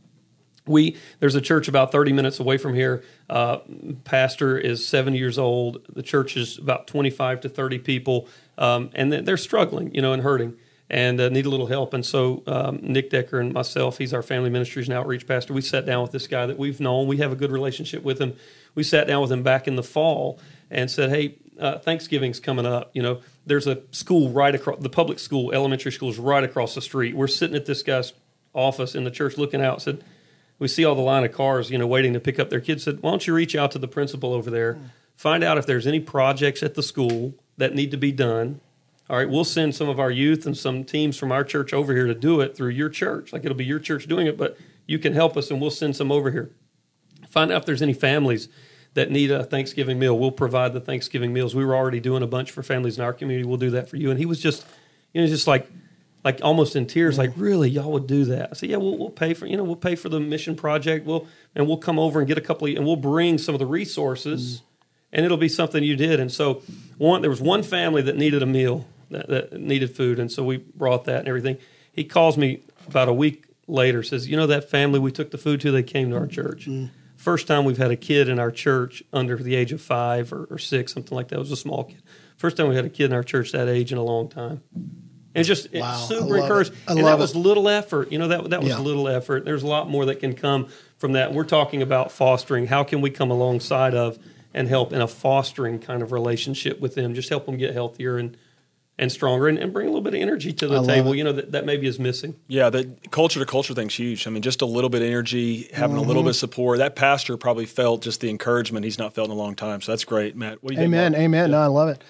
[0.66, 3.04] we there's a church about 30 minutes away from here.
[3.30, 3.58] Uh,
[4.04, 5.84] pastor is 70 years old.
[5.92, 10.12] The church is about 25 to 30 people um, and they're- they're struggling you know
[10.12, 10.54] and hurting
[10.88, 11.92] and uh, need a little help.
[11.92, 15.52] And so um, nick decker and myself he's our family ministries and outreach pastor.
[15.54, 17.08] We sat down with this guy that we've known.
[17.08, 18.34] We have a good relationship with him
[18.76, 20.38] we sat down with him back in the fall
[20.70, 24.88] and said hey uh, thanksgiving's coming up you know there's a school right across the
[24.88, 28.12] public school elementary school is right across the street we're sitting at this guy's
[28.54, 30.04] office in the church looking out said
[30.58, 32.84] we see all the line of cars, you know, waiting to pick up their kids.
[32.84, 34.78] Said, why don't you reach out to the principal over there,
[35.16, 38.60] find out if there's any projects at the school that need to be done,
[39.08, 41.92] all right, we'll send some of our youth and some teams from our church over
[41.92, 43.32] here to do it through your church.
[43.32, 45.94] Like it'll be your church doing it, but you can help us and we'll send
[45.94, 46.50] some over here.
[47.36, 48.48] Find out if there's any families
[48.94, 50.18] that need a Thanksgiving meal.
[50.18, 51.54] We'll provide the Thanksgiving meals.
[51.54, 53.46] We were already doing a bunch for families in our community.
[53.46, 54.10] We'll do that for you.
[54.10, 54.64] And he was just,
[55.12, 55.70] you know, just like,
[56.24, 58.48] like almost in tears, like really, y'all would do that.
[58.52, 61.04] I said, yeah, we'll, we'll pay for, you know, we'll pay for the mission project.
[61.04, 63.58] We'll and we'll come over and get a couple, of, and we'll bring some of
[63.58, 64.62] the resources,
[65.12, 66.18] and it'll be something you did.
[66.18, 66.62] And so,
[66.96, 70.42] one there was one family that needed a meal, that, that needed food, and so
[70.42, 71.58] we brought that and everything.
[71.92, 75.38] He calls me about a week later, says, you know that family we took the
[75.38, 76.66] food to, they came to our church.
[76.66, 76.95] Mm-hmm.
[77.26, 80.44] First time we've had a kid in our church under the age of five or,
[80.48, 81.34] or six, something like that.
[81.34, 82.00] It was a small kid.
[82.36, 84.62] First time we had a kid in our church that age in a long time.
[85.34, 86.70] And just it's Wow, super encouraged.
[86.72, 86.78] it.
[86.86, 87.38] And that was it.
[87.38, 88.12] little effort.
[88.12, 88.78] You know, that that was Yeah.
[88.78, 89.44] little effort.
[89.44, 91.34] There's a lot more that can come from that.
[91.34, 92.68] We're talking about fostering.
[92.68, 94.20] How can we come alongside of
[94.54, 97.12] and help in a fostering kind of relationship with them?
[97.12, 98.36] Just help them get healthier and
[98.98, 101.10] and stronger and, and bring a little bit of energy to the I table.
[101.10, 101.18] Mm-hmm.
[101.18, 102.34] you know, that, that maybe is missing.
[102.48, 104.26] Yeah, the culture to culture thing's huge.
[104.26, 106.28] I mean, just a little bit of energy, having a little Mm-hmm.
[106.28, 106.78] bit of support.
[106.78, 109.82] That pastor probably felt just the encouragement he's not felt in a long time.
[109.82, 110.62] So that's great, Matt.
[110.62, 110.94] What do you think?
[110.94, 111.12] Amen.
[111.12, 111.20] Mark?
[111.22, 111.50] Amen.
[111.50, 112.02] No, I love it.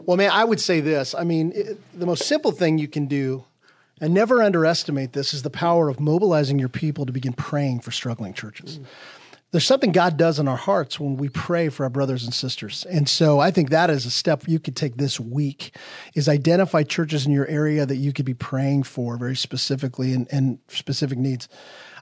[0.00, 1.12] Well, man, I would say this.
[1.14, 3.44] I mean, it, the most simple thing you can do,
[4.00, 7.90] and never underestimate this, is the power of mobilizing your people to begin praying for
[7.90, 8.78] struggling churches.
[9.50, 12.84] There's something God does in our hearts when we pray for our brothers and sisters.
[12.90, 15.74] And so I think that is a step you could take this week
[16.14, 20.28] is identify churches in your area that you could be praying for very specifically and,
[20.30, 21.48] and specific needs.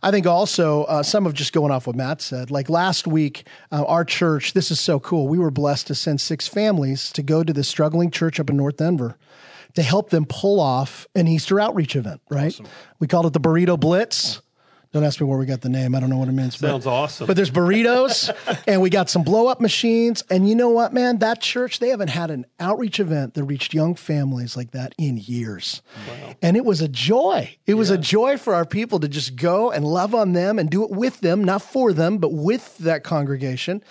[0.03, 2.51] I think also uh, some of just going off what Matt said.
[2.51, 5.29] Like last week, uh, our church, this is so cool.
[5.29, 8.57] We were blessed to send six families to go to this struggling church up in
[8.57, 9.17] North Denver
[9.75, 12.59] to help them pull off an Easter outreach event, right?
[12.99, 14.41] We called it the Burrito Blitz.
[14.97, 15.95] Don't ask me where we got the name.
[15.95, 16.57] I don't know what it means.
[16.57, 17.27] but- Sounds awesome.
[17.27, 18.35] But there's burritos
[18.67, 20.25] and we got some blow up machines.
[20.31, 21.19] And you know what, man?
[21.19, 25.19] That church, they haven't had an outreach event that reached young families like that in
[25.19, 25.83] years.
[26.09, 26.35] Wow.
[26.41, 27.59] And it was a joy.
[27.67, 30.71] It was a joy for our people to just go and love on them and
[30.71, 33.83] do it with them, not for them, but with that congregation.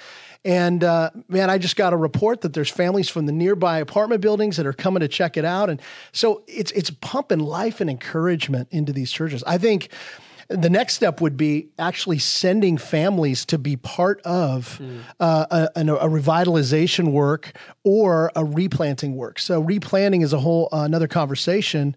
[0.43, 4.21] And uh, man, I just got a report that there's families from the nearby apartment
[4.21, 7.89] buildings that are coming to check it out, and so it's it's pumping life and
[7.89, 9.43] encouragement into these churches.
[9.47, 9.89] I think
[10.47, 14.79] the next step would be actually sending families to be part of
[15.19, 17.53] uh, a, a revitalization work
[17.83, 19.39] or a replanting work.
[19.39, 21.95] So replanting is a whole uh, another conversation,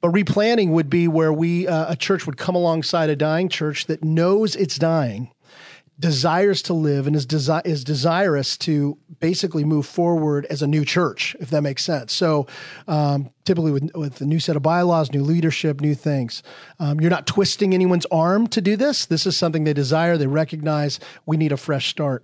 [0.00, 3.86] but replanting would be where we uh, a church would come alongside a dying church
[3.86, 5.32] that knows it's dying
[6.00, 10.84] desires to live and is desi- is desirous to basically move forward as a new
[10.84, 12.12] church, if that makes sense.
[12.12, 12.46] So,
[12.86, 16.42] um, typically with with a new set of bylaws, new leadership, new things,
[16.78, 19.06] um, you're not twisting anyone's arm to do this.
[19.06, 20.18] This is something they desire.
[20.18, 22.22] They recognize we need a fresh start.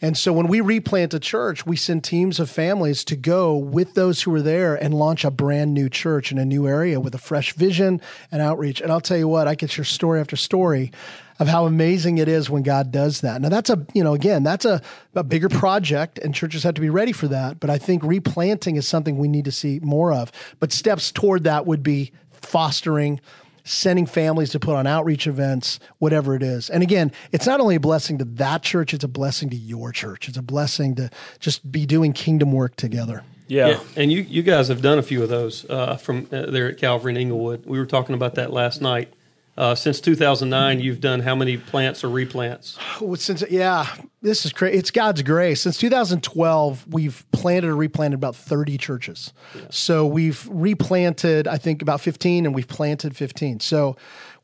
[0.00, 3.92] And so when we replant a church, we send teams of families to go with
[3.92, 7.14] those who are there and launch a brand new church in a new area with
[7.14, 8.00] a fresh vision
[8.32, 8.80] and outreach.
[8.80, 10.90] And I'll tell you what, I get your story after story
[11.38, 13.40] of how amazing it is when God does that.
[13.40, 14.80] Now that's a, you know, again, that's a,
[15.14, 17.58] a bigger project and churches have to be ready for that.
[17.58, 20.30] But I think replanting is something we need to see more of.
[20.62, 23.20] But steps toward that would be fostering,
[23.64, 26.70] sending families to put on outreach events, whatever it is.
[26.70, 29.90] And again, it's not only a blessing to that church, it's a blessing to your
[29.90, 30.28] church.
[30.28, 33.24] It's a blessing to just be doing kingdom work together.
[33.48, 33.70] Yeah.
[33.70, 36.68] Yeah, and you, you guys have done a few of those uh, from uh, there
[36.68, 37.66] at Calvary and Englewood.
[37.66, 39.12] We were talking about that last night.
[39.54, 42.78] Uh, since 2009, you've done how many plants or replants?
[43.00, 43.86] Well, Since yeah,
[44.22, 44.78] this is crazy.
[44.78, 45.60] It's God's grace.
[45.60, 49.34] Since 2012, we've planted or replanted about 30 churches.
[49.68, 53.60] So we've replanted, I think, about 15, and we've planted 15.
[53.60, 53.96] So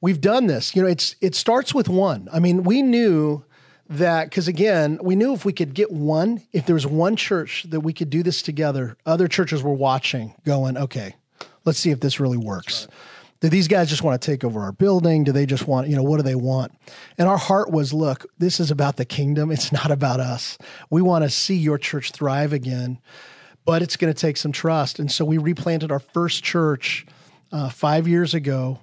[0.03, 0.77] we've done this.
[0.77, 2.29] You know, it's it starts with one.
[2.31, 3.44] I mean, we knew
[3.88, 7.64] that because again, we knew if we could get one, if there was one church
[7.71, 11.16] that we could do this together, other churches were watching, going, okay,
[11.64, 12.88] let's see if this really works.
[13.40, 15.22] Do these guys just want to take over our building?
[15.22, 16.72] Do they just want, you know, what do they want?
[17.16, 19.53] And our heart was, look, this is about the kingdom.
[19.53, 20.59] It's not about us.
[20.90, 22.98] We want to see your church thrive again,
[23.64, 24.98] but it's going to take some trust.
[24.98, 27.07] And so we replanted our first church
[27.53, 28.81] uh, five years ago.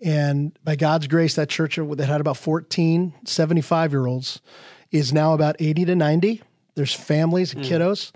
[0.00, 4.40] And by God's grace, that church that had about 14 75 year olds
[4.90, 6.42] is now about 80 to 90.
[6.74, 8.12] There's families and kiddos.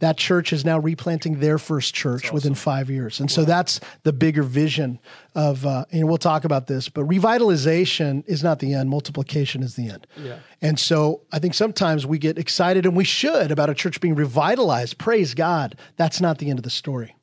[0.00, 3.20] That church is now replanting their first church within five years.
[3.20, 4.98] And so that's the bigger vision
[5.34, 9.76] of, uh, and we'll talk about this, but revitalization is not the end, multiplication is
[9.76, 10.06] the end.
[10.16, 10.38] Yeah.
[10.60, 14.14] And so I think sometimes we get excited, and we should, about a church being
[14.14, 14.98] revitalized.
[14.98, 15.76] Praise God.
[15.96, 17.14] That's not the end of the story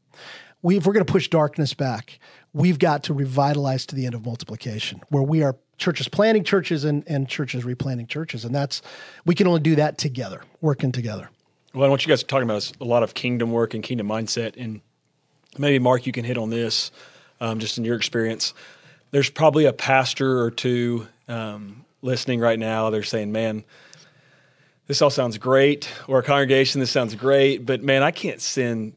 [0.62, 2.19] we, if we're going to push darkness back,
[2.53, 6.84] we've got to revitalize to the end of multiplication, where we are churches planting churches
[6.84, 8.45] and, and churches replanting churches.
[8.45, 8.81] And that's,
[9.25, 11.29] we can only do that together, working together.
[11.73, 14.07] Well, what you guys are talking about is a lot of kingdom work and kingdom
[14.07, 14.55] mindset.
[14.57, 14.81] And
[15.57, 16.91] maybe Mark, you can hit on this,
[17.39, 18.53] um, just in your experience.
[19.12, 22.89] There's probably a pastor or two um, listening right now.
[22.89, 23.63] They're saying, "Man,
[24.88, 28.93] this all sounds great," or a congregation, "This sounds great," but man, I can't send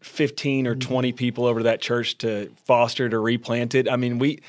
[0.00, 3.88] 15 or 20 people over to that church to foster to replant it.
[3.88, 4.40] I mean, we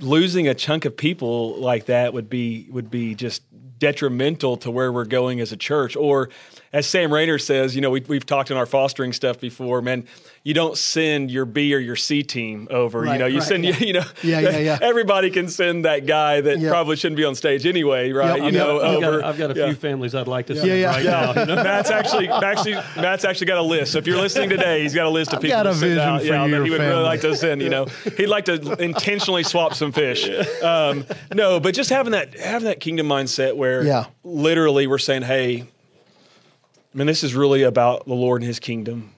[0.00, 3.42] losing a chunk of people like that would be would be just
[3.78, 5.96] detrimental to where we're going as a church.
[5.96, 6.30] Or
[6.72, 10.06] as Sam Rainer says, you know, we, we've talked in our fostering stuff before, man,
[10.42, 13.00] you don't send your B or your C team over.
[13.00, 13.76] Right, you know, you right, send yeah.
[13.80, 14.78] you know, Yeah, yeah, yeah.
[14.82, 16.70] Everybody can send that guy that Yeah.
[16.70, 18.38] probably shouldn't be on stage anyway, right?
[18.38, 19.24] Yeah, you know, I've got, over.
[19.24, 19.66] I've got a yeah.
[19.66, 20.86] few families I'd like to send Yeah, yeah.
[20.90, 21.10] right Yeah.
[21.34, 21.40] now.
[21.40, 21.54] you know?
[21.64, 23.92] Matt's actually, actually, Matt's actually got a list.
[23.92, 25.74] So if you're listening today, he's got a list of I've people got to a
[25.74, 26.20] send vision out.
[26.20, 27.62] for yeah, your that he would really like to send.
[27.62, 30.28] You know, he'd like to intentionally swap some fish.
[30.62, 31.04] Um,
[31.34, 34.04] no, but just having that having that kingdom mindset where Yeah.
[34.24, 35.64] literally we're saying, hey,
[36.94, 39.12] I mean, this is really about the Lord and His kingdom.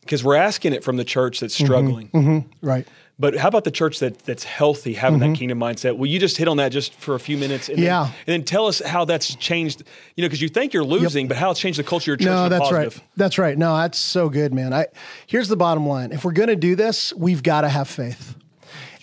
[0.00, 1.64] Because we're asking it from the church that's Mm-hmm.
[1.64, 2.50] struggling.
[2.60, 2.86] Right.
[3.16, 5.96] But how about the church that that's healthy, having that kingdom mindset?
[5.96, 7.68] Will you just hit on that just for a few minutes?
[7.68, 7.84] And Mm-hmm.
[7.86, 8.02] Yeah.
[8.04, 9.84] Then, and then tell us how that's changed.
[10.16, 12.26] You know, because you think you're losing, but how it's changed the culture of your
[12.28, 12.34] church.
[12.34, 12.96] No, that's positive.
[12.98, 13.08] right.
[13.16, 13.56] That's right.
[13.56, 14.74] No, that's so good, man.
[14.74, 14.86] I
[15.26, 16.10] here's the bottom line.
[16.12, 18.34] If we're going to do this, we've got to have faith.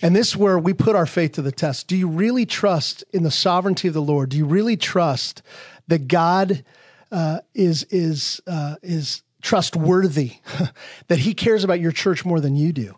[0.02, 1.86] And this is where we put our faith to the test.
[1.88, 4.28] Do you really trust in the sovereignty of the Lord?
[4.30, 5.42] Do you really trust
[5.88, 6.64] that God
[7.12, 10.32] uh, is is uh, is trustworthy?
[11.08, 12.96] that He cares about your church more than you do?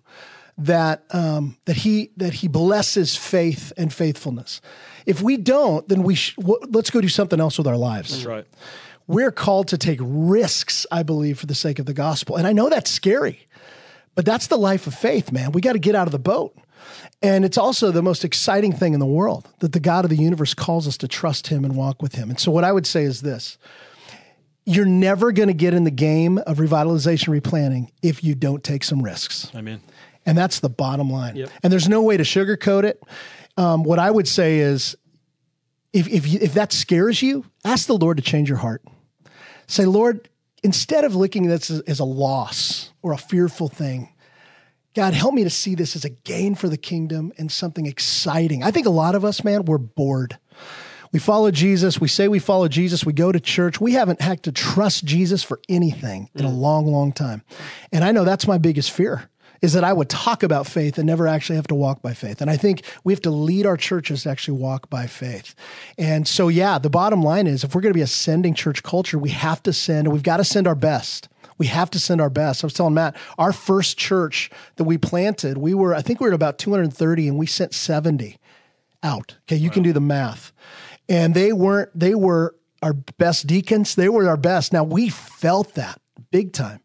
[0.56, 4.60] That um, that He that He blesses faith and faithfulness.
[5.04, 8.10] If we don't, then we sh- w- let's go do something else with our lives
[8.10, 8.46] That's right.
[9.06, 12.36] we're called to take risks, I believe, for the sake of the gospel.
[12.36, 13.46] And I know that's scary,
[14.14, 15.52] but that's the life of faith, man.
[15.52, 16.56] We got to get out of the boat.
[17.22, 20.16] And it's also the most exciting thing in the world that the God of the
[20.16, 22.30] universe calls us to trust him and walk with him.
[22.30, 23.58] And so, what I would say is this
[24.66, 28.84] you're never going to get in the game of revitalization replanting if you don't take
[28.84, 29.50] some risks.
[29.54, 29.80] Amen.
[30.26, 31.36] And that's the bottom line.
[31.36, 31.50] Yep.
[31.62, 33.02] And there's no way to sugarcoat it.
[33.56, 34.96] Um, what I would say is
[35.92, 38.82] if, if, you, if that scares you, ask the Lord to change your heart.
[39.66, 40.28] Say, Lord,
[40.62, 44.08] instead of looking at this as, as a loss or a fearful thing,
[44.94, 48.62] God, help me to see this as a gain for the kingdom and something exciting.
[48.62, 50.38] I think a lot of us, man, we're bored.
[51.14, 52.00] We follow Jesus.
[52.00, 53.06] We say we follow Jesus.
[53.06, 53.80] We go to church.
[53.80, 56.58] We haven't had to trust Jesus for anything in a mm.
[56.58, 57.42] long, long time.
[57.92, 59.30] And I know that's my biggest fear
[59.62, 62.42] is that I would talk about faith and never actually have to walk by faith.
[62.42, 65.54] And I think we have to lead our churches to actually walk by faith.
[65.96, 69.16] And so, yeah, the bottom line is if we're going to be ascending church culture,
[69.16, 71.28] we have to send, and we've got to send our best.
[71.58, 72.64] We have to send our best.
[72.64, 76.28] I was telling Matt, our first church that we planted, we were, I think we
[76.28, 78.36] were about 230 and we sent 70
[79.04, 79.36] out.
[79.44, 80.52] Okay, you can do the math.
[81.08, 83.94] And they weren't, they were our best deacons.
[83.94, 84.72] They were our best.
[84.72, 86.80] Now we felt that big time.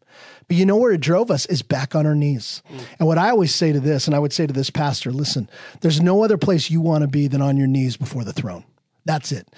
[0.48, 2.62] But you know where it drove us is back on our knees.
[2.98, 5.48] And what I always say to this, and I would say to this pastor, listen,
[5.80, 8.64] there's no other place you want to be than on your knees before the throne.
[9.04, 9.48] That's it.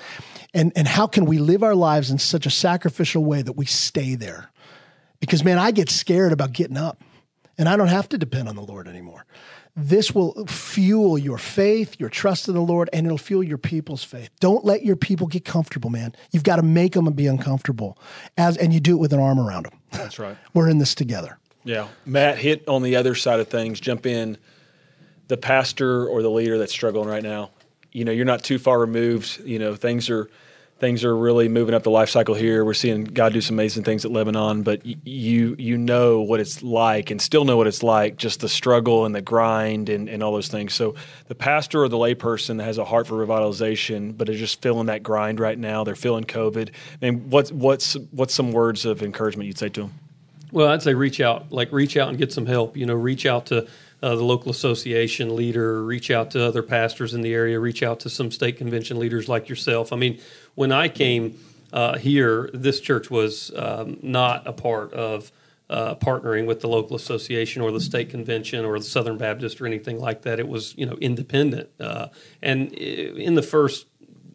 [0.53, 3.65] And and how can we live our lives in such a sacrificial way that we
[3.65, 4.51] stay there?
[5.19, 7.03] Because man, I get scared about getting up.
[7.59, 9.27] And I don't have to depend on the Lord anymore.
[9.75, 14.05] This will fuel your faith, your trust in the Lord, and it'll fuel your people's
[14.05, 14.29] faith.
[14.39, 16.15] Don't let your people get comfortable, man.
[16.31, 17.97] You've got to make them be uncomfortable,
[18.37, 19.73] as and you do it with an arm around them.
[19.91, 20.37] That's right.
[20.55, 21.39] We're in this together.
[21.65, 21.89] Yeah.
[22.05, 23.81] Matt, hit on the other side of things.
[23.81, 24.37] Jump in.
[25.29, 27.51] The pastor or the leader that's struggling right now.
[27.93, 29.41] You know, you're not too far removed.
[29.45, 30.29] You know, things are
[30.83, 32.65] things are really moving up the life cycle here.
[32.65, 36.41] We're seeing God do some amazing things at Lebanon, but y- you you know what
[36.41, 40.09] it's like and still know what it's like, just the struggle and the grind and,
[40.09, 40.75] and all those things.
[40.75, 40.97] So
[41.29, 44.87] the pastor or the layperson that has a heart for revitalization, but is just feeling
[44.87, 45.85] that grind right now.
[45.85, 46.71] They're feeling COVID.
[46.71, 49.93] I mean, what's what's what's some words of encouragement you'd say to them?
[50.51, 52.77] Well, I'd say reach out, like reach out and get some help.
[52.77, 53.69] You know, reach out to
[54.03, 58.01] uh, the local association leader, reach out to other pastors in the area, reach out
[58.01, 59.93] to some state convention leaders like yourself.
[59.93, 60.19] I mean,
[60.55, 61.39] when I came
[61.73, 65.31] uh, here, this church was um, not a part of
[65.71, 69.67] uh, partnering with the local association or the state convention or the Southern Baptist or
[69.67, 70.39] anything like that.
[70.39, 71.71] It was, you know, independent.
[71.81, 72.09] Uh,
[72.43, 73.87] and in the first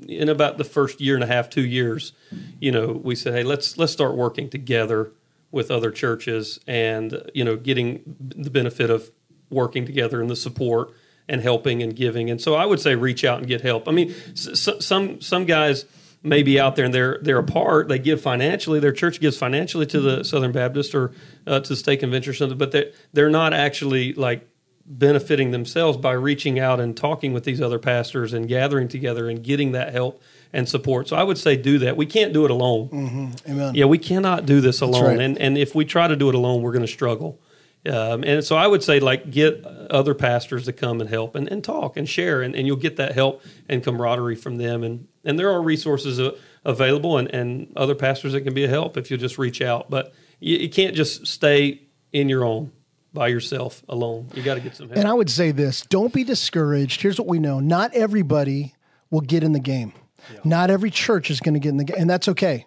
[0.08, 2.14] in about the first year and a half, two years,
[2.60, 5.12] you know, we said, hey, let's let's start working together
[5.52, 9.12] with other churches, and you know, getting the benefit of
[9.50, 10.92] working together and the support
[11.28, 12.30] and helping and giving.
[12.30, 13.88] And so, I would say, reach out and get help.
[13.88, 15.86] I mean, some some guys
[16.24, 17.88] may be out there and they're they're apart.
[17.88, 18.80] They give financially.
[18.80, 21.12] Their church gives financially to the Southern Baptist or
[21.46, 24.48] uh, to the state convention or something, but they they're not actually like
[24.86, 29.44] benefiting themselves by reaching out and talking with these other pastors and gathering together and
[29.44, 30.22] getting that help
[30.54, 31.10] and support.
[31.10, 31.98] So I would say do that.
[31.98, 33.34] We can't do it alone.
[33.50, 33.76] Amen.
[33.76, 35.04] Yeah, we cannot do this alone.
[35.04, 35.20] right.
[35.20, 37.40] And and if we try to do it alone, we're going to struggle.
[37.86, 41.48] Um, and so I would say, like, get other pastors to come and help and,
[41.48, 44.84] and talk and share, and, and you'll get that help and camaraderie from them.
[44.84, 46.32] And, and there are resources uh,
[46.66, 49.90] available and, and other pastors that can be a help if you just reach out.
[49.90, 52.72] But you, you can't just stay in your own
[53.14, 54.30] by yourself alone.
[54.34, 54.98] You got to get some help.
[54.98, 57.02] And I would say this don't be discouraged.
[57.02, 58.76] Here's what we know not everybody
[59.10, 59.94] will get in the game,
[60.34, 60.40] yeah.
[60.44, 62.66] not every church is going to get in the game, and that's okay.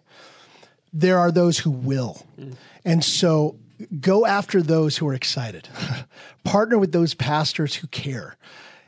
[0.92, 2.26] There are those who will.
[2.38, 2.56] Mm.
[2.84, 3.56] And so
[4.00, 5.68] go after those who are excited.
[6.44, 8.36] Partner with those pastors who care.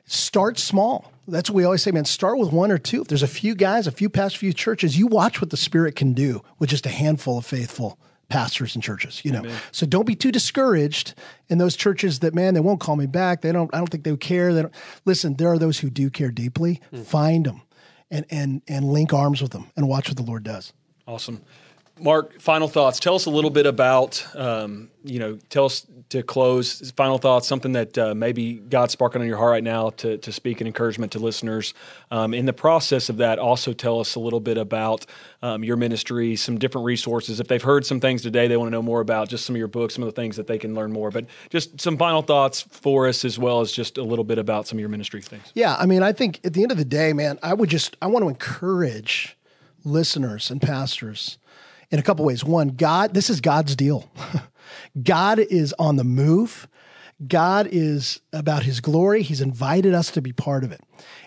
[0.04, 1.12] Start small.
[1.28, 2.04] That's what we always say, man.
[2.04, 3.02] Start with one or two.
[3.02, 5.94] If there's a few guys, a few past few churches, you watch what the Spirit
[5.94, 9.40] can do with just a handful of faithful pastors and churches, you know.
[9.40, 9.60] Amen.
[9.70, 11.14] So don't be too discouraged
[11.48, 13.42] in those churches that man, they won't call me back.
[13.42, 14.52] They don't I don't think they would care.
[14.52, 14.74] They don't
[15.04, 16.80] listen, there are those who do care deeply.
[16.92, 17.04] Mm.
[17.04, 17.62] Find them
[18.10, 20.72] and and and link arms with them and watch what the Lord does.
[21.06, 21.42] Awesome.
[22.02, 22.98] Mark, final thoughts.
[22.98, 27.48] Tell us a little bit about, um, you know, tell us to close, final thoughts,
[27.48, 30.66] something that uh, maybe God's sparking on your heart right now to, to speak an
[30.66, 31.72] encouragement to listeners.
[32.10, 35.06] Um, in the process of that, also tell us a little bit about
[35.42, 37.40] um, your ministry, some different resources.
[37.40, 39.58] If they've heard some things today they want to know more about, just some of
[39.58, 41.10] your books, some of the things that they can learn more.
[41.10, 44.66] But just some final thoughts for us, as well as just a little bit about
[44.66, 45.50] some of your ministry things.
[45.54, 45.76] Yeah.
[45.78, 48.08] I mean, I think at the end of the day, man, I would just, I
[48.08, 49.38] want to encourage
[49.84, 51.38] listeners and pastors
[51.92, 52.42] in a couple ways.
[52.42, 54.10] One, God, this is God's deal.
[55.02, 56.66] God is on the move.
[57.24, 59.22] God is about his glory.
[59.22, 60.80] He's invited us to be part of it.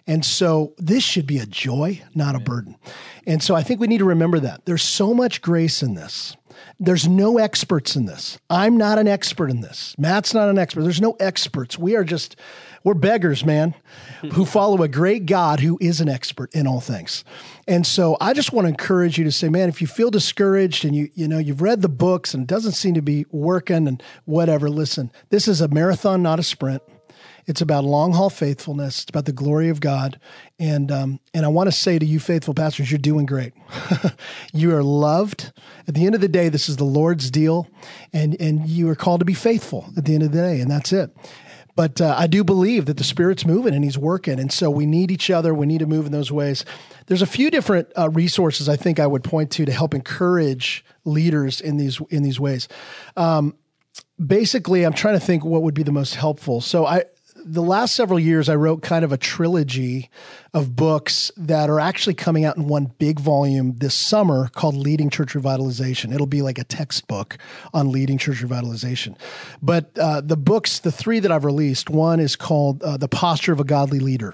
[0.05, 2.75] And so this should be a joy, not a burden.
[3.25, 4.65] And so I think we need to remember that.
[4.65, 6.35] There's so much grace in this.
[6.79, 8.37] There's no experts in this.
[8.49, 9.95] I'm not an expert in this.
[9.97, 10.81] Matt's not an expert.
[10.81, 11.79] There's no experts.
[11.79, 12.35] We are just,
[12.83, 13.75] we're beggars, man,
[14.33, 17.23] who follow a great God who is an expert in all things.
[17.67, 20.83] And so I just want to encourage you to say, man, if you feel discouraged
[20.83, 23.87] and you, you know, you've read the books and it doesn't seem to be working
[23.87, 26.81] and whatever, listen, this is a marathon, not a sprint.
[27.47, 29.01] It's about long haul faithfulness.
[29.01, 30.19] It's about the glory of God.
[30.59, 33.53] And um, and I want to say to you, faithful pastors, you're doing great.
[34.53, 35.51] you are loved.
[35.87, 37.67] At the end of the day, this is the Lord's deal,
[38.13, 40.71] and and you are called to be faithful at the end of the day, and
[40.71, 41.15] that's it.
[41.75, 44.85] But uh, I do believe that the Spirit's moving and He's working, and so we
[44.85, 45.53] need each other.
[45.53, 46.63] We need to move in those ways.
[47.07, 50.85] There's a few different uh, resources I think I would point to to help encourage
[51.03, 52.67] leaders in these in these ways.
[53.17, 53.55] Um,
[54.25, 56.61] basically, I'm trying to think what would be the most helpful.
[56.61, 57.03] So I
[57.47, 60.09] the last several years, I wrote kind of a trilogy
[60.51, 65.11] of books that are actually coming out in one big volume this summer called Leading
[65.11, 66.11] Church Revitalization.
[66.11, 67.37] It'll be like a textbook
[67.71, 69.15] on leading church revitalization.
[69.61, 73.53] But uh, the books, the three that I've released, one is called uh, The Posture
[73.53, 74.33] of a Godly Leader.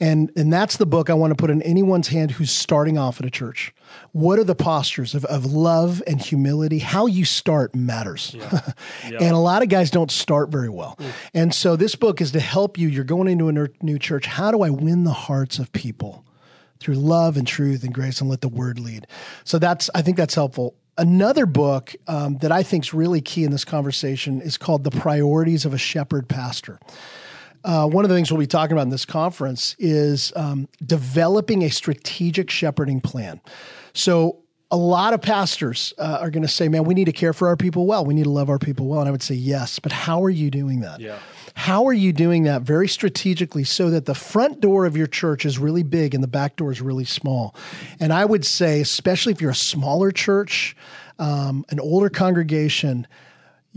[0.00, 3.18] And, and that's the book I want to put in anyone's hand who's starting off
[3.18, 3.74] at a church.
[4.12, 6.78] What are the postures of, of love and humility?
[6.78, 8.34] How you start matters.
[8.34, 8.60] Yeah.
[9.08, 9.18] Yeah.
[9.20, 10.96] and a lot of guys don't start very well.
[10.98, 11.12] Mm.
[11.32, 12.88] And so this book is to help you.
[12.88, 14.26] You're going into a new church.
[14.26, 16.24] How do I win the hearts of people?
[16.78, 19.06] Through love and truth and grace, and let the word lead.
[19.44, 20.74] So that's, I think that's helpful.
[20.96, 24.90] Another book um, that I think is really key in this conversation is called The
[24.90, 26.78] Priorities of a Shepherd Pastor
[27.68, 31.62] uh, one of the things we'll be talking about in this conference is um, developing
[31.62, 33.42] a strategic shepherding plan.
[33.92, 34.38] So,
[34.70, 37.48] a lot of pastors uh, are going to say, man, we need to care for
[37.48, 38.04] our people well.
[38.04, 39.00] We need to love our people well.
[39.00, 41.00] And I would say, yes, but how are you doing that?
[41.00, 41.18] Yeah.
[41.54, 45.46] How are you doing that very strategically so that the front door of your church
[45.46, 47.54] is really big and the back door is really small?
[47.98, 50.76] And I would say, especially if you're a smaller church,
[51.18, 53.06] um, an older congregation,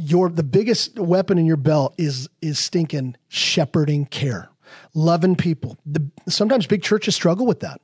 [0.01, 4.49] your the biggest weapon in your belt is is stinking shepherding care.
[4.93, 5.77] Loving people.
[5.85, 7.81] The, sometimes big churches struggle with that.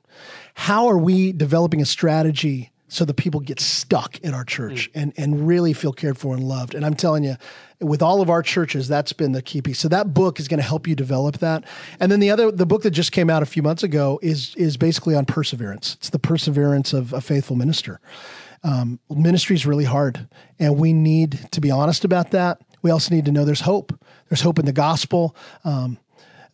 [0.56, 5.02] How are we developing a strategy so the people get stuck in our church mm.
[5.02, 6.76] and and really feel cared for and loved?
[6.76, 7.36] And i'm telling you
[7.80, 9.80] with all of our churches that's been the key piece.
[9.80, 11.64] So that book is going to help you develop that.
[12.00, 14.56] And then the other the book that just came out a few months ago is
[14.56, 15.96] is basically on perseverance.
[16.00, 18.00] It's the perseverance of a faithful minister
[18.64, 20.28] um, ministry is really hard,
[20.60, 22.62] and we need to be honest about that.
[22.82, 23.98] We also need to know there's hope.
[24.30, 25.36] There's hope in the gospel.
[25.64, 25.98] Um,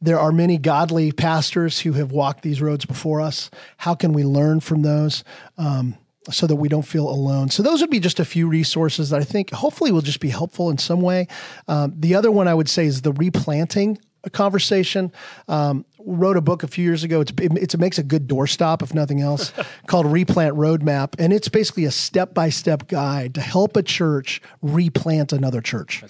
[0.01, 3.49] there are many godly pastors who have walked these roads before us.
[3.77, 5.23] How can we learn from those?
[5.57, 5.97] Um,
[6.29, 7.49] so that we don't feel alone.
[7.49, 10.29] So those would be just a few resources that I think hopefully will just be
[10.29, 11.27] helpful in some way.
[11.67, 13.99] Um, the other one I would say is the replanting
[14.29, 15.11] conversation.
[15.47, 17.21] Um, wrote a book a few years ago.
[17.21, 19.53] It's, it, it makes a good doorstop, if nothing else,
[19.87, 24.41] called Replant Roadmap, and it's basically a step by step guide to help a church
[24.61, 26.03] replant another church.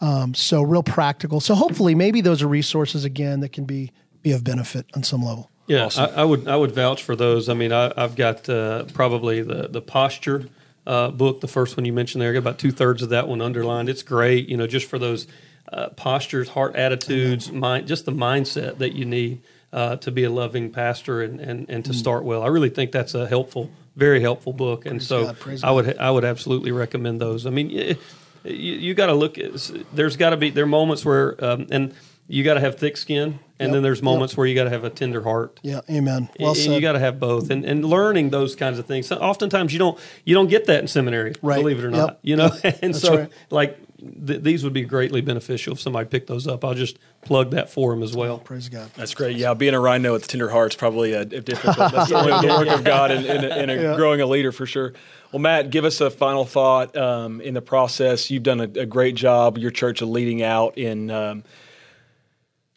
[0.00, 1.40] Um, so real practical.
[1.40, 3.92] So hopefully, maybe those are resources again that can be
[4.22, 5.50] be of benefit on some level.
[5.66, 6.10] Yeah, awesome.
[6.16, 7.48] I, I, would I would vouch for those.
[7.48, 10.48] I mean, I, have got uh, probably the the posture
[10.86, 12.30] uh, book, the first one you mentioned there.
[12.30, 13.88] I got about two thirds of that one underlined.
[13.88, 15.26] It's great, you know, just for those
[15.72, 19.40] uh, postures, heart attitudes, mind, just the mindset that you need
[19.72, 22.42] uh, to be a loving pastor and, and, and to start well.
[22.42, 24.86] I really think that's a helpful, very helpful book.
[24.86, 27.46] And Praise so God, I would I would absolutely recommend those.
[27.46, 27.96] I mean, you,
[28.44, 29.52] you got to look at
[29.92, 31.94] there's got to be there are moments where um, and
[32.28, 34.04] you got to have thick skin and Yep, then there's yep.
[34.04, 35.58] moments where you got to have a tender heart.
[35.62, 36.28] Yeah, amen.
[36.38, 36.72] Well and said.
[36.74, 39.06] you got to have both, and, and learning those kinds of things.
[39.08, 41.56] So oftentimes you don't you don't get that in seminary, Right.
[41.56, 41.96] believe it or Yep.
[41.96, 42.18] not.
[42.22, 43.32] You know, and That's so right.
[43.50, 43.78] like
[44.26, 46.64] th- these would be greatly beneficial if somebody picked those up.
[46.64, 48.38] I'll just plug that for them as well.
[48.38, 48.90] Praise God.
[48.96, 49.36] That's great.
[49.36, 51.76] Yeah, being a rhino with tender heart's probably a, a difficult.
[51.92, 53.96] That's the, the work of God and, and, and a Yeah.
[53.96, 54.92] growing a leader for sure.
[55.32, 58.30] Well, Matt, give us a final thought um, in the process.
[58.30, 59.58] You've done a, a great job.
[59.58, 61.44] Your church of leading out in um,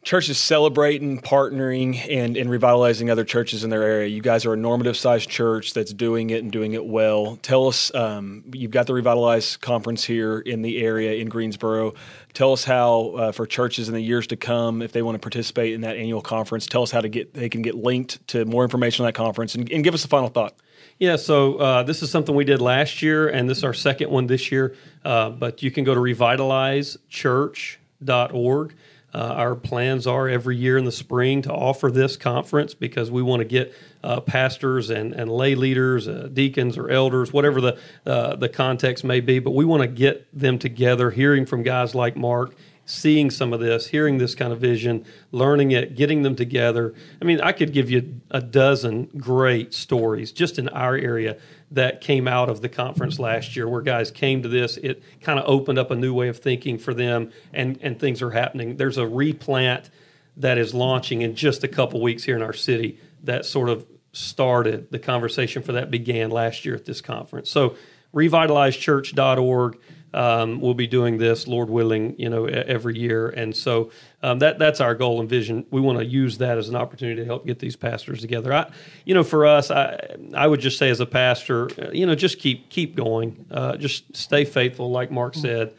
[0.04, 4.08] churches celebrating, partnering, and, and revitalizing other churches in their area.
[4.08, 7.38] You guys are a normative sized church that's doing it and doing it well.
[7.44, 11.94] Tell us, um, you've got the Revitalize conference here in the area in Greensboro.
[12.34, 15.20] Tell us how uh, for churches in the years to come, if they want to
[15.20, 18.44] participate in that annual conference, tell us how to get they can get linked to
[18.46, 20.56] more information on that conference, and, and give us a final thought.
[20.98, 24.10] Yeah, so uh, this is something we did last year, and this is our second
[24.10, 24.76] one this year.
[25.04, 28.76] Uh, but you can go to revitalizechurch.org.
[29.14, 33.22] Uh, our plans are every year in the spring to offer this conference because we
[33.22, 37.78] want to get uh, pastors and, and lay leaders, uh, deacons or elders, whatever the
[38.06, 39.40] uh, the context may be.
[39.40, 42.56] But we want to get them together, hearing from guys like Mark,
[42.86, 46.94] seeing some of this, hearing this kind of vision, learning it, getting them together.
[47.22, 51.38] I mean, I could give you a dozen great stories just in our area
[51.72, 54.78] that came out of the conference last year where guys came to this.
[54.78, 58.22] It kind of opened up a new way of thinking for them, and, and things
[58.22, 58.76] are happening.
[58.76, 59.90] There's a replant
[60.38, 63.86] that is launching in just a couple weeks here in our city that sort of
[64.14, 67.50] started the conversation for that began last year at this conference.
[67.50, 67.76] So,
[68.14, 69.80] revitalizechurch.org.
[70.14, 73.92] Um, we'll be doing this, Lord willing, you know, every year, and so
[74.22, 75.66] um, that that's our goal and vision.
[75.72, 78.52] We want to use that as an opportunity to help get these pastors together.
[78.52, 78.72] I,
[79.06, 82.16] you know, for us, I I would just say as a pastor, uh, you know,
[82.16, 85.74] just keep keep going, uh, just stay faithful, like Mark said,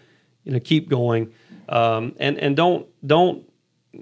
[0.44, 1.32] you know, keep going,
[1.68, 3.46] um, and and don't don't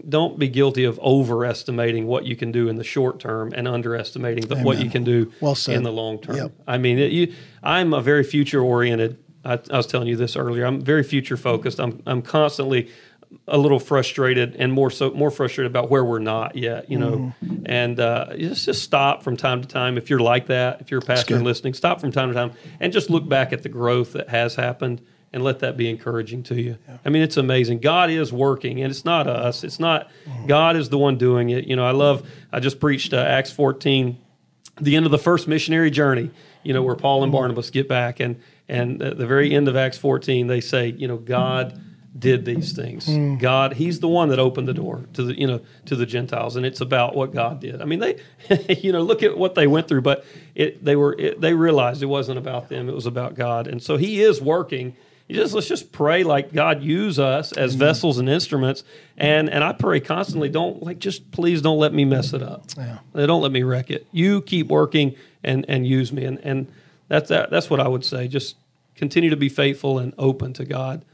[0.09, 4.47] don't be guilty of overestimating what you can do in the short term and underestimating
[4.47, 6.37] the, what you can do Well in the long term.
[6.37, 6.53] Yep.
[6.67, 9.19] I mean, it, you, I'm a very future oriented.
[9.45, 10.65] I, I was telling you this earlier.
[10.67, 11.81] I'm very future focused.
[11.81, 12.91] I'm I'm constantly
[13.47, 16.91] a little frustrated and more so more frustrated about where we're not yet.
[16.91, 17.11] You know,
[17.45, 17.63] Mm-hmm.
[17.67, 20.81] and uh, just just stop from time to time if you're like that.
[20.81, 23.53] If you're a pastor and listening, stop from time to time and just look back
[23.53, 25.01] at the growth that has happened
[25.33, 26.77] and let that be encouraging to you.
[27.05, 27.79] I mean, it's amazing.
[27.79, 29.63] God is working, and it's not us.
[29.63, 30.11] It's not
[30.49, 31.67] God is the one doing it.
[31.67, 32.29] You know, I love.
[32.53, 34.19] I just preached uh, Acts 14,
[34.81, 36.31] the end of the first missionary journey.
[36.65, 38.41] You know, where Paul and Barnabas get back, and
[38.71, 41.81] and at the very end of Acts 14, they say, you know, God
[42.17, 43.07] did these things.
[43.07, 43.37] Hmm.
[43.37, 46.57] God, He's the one that opened the door to the you know to the Gentiles,
[46.57, 47.81] and it's about what God did.
[47.81, 48.21] I mean, they,
[48.81, 52.03] you know, look at what they went through, but it they were it, they realized
[52.03, 54.97] it wasn't about them; it was about God, and so He is working.
[55.29, 57.79] You just let's just pray like God use us as hmm.
[57.79, 58.83] vessels and instruments,
[59.17, 60.49] and and I pray constantly.
[60.49, 62.65] Don't like just please don't let me mess it up.
[62.77, 62.99] Yeah.
[63.15, 64.09] Don't let me wreck it.
[64.11, 65.15] You keep working
[65.45, 66.73] and and use me, and and
[67.11, 68.29] that's that, that's what I would say.
[68.29, 68.57] Just
[68.95, 71.05] continue to be faithful and open to God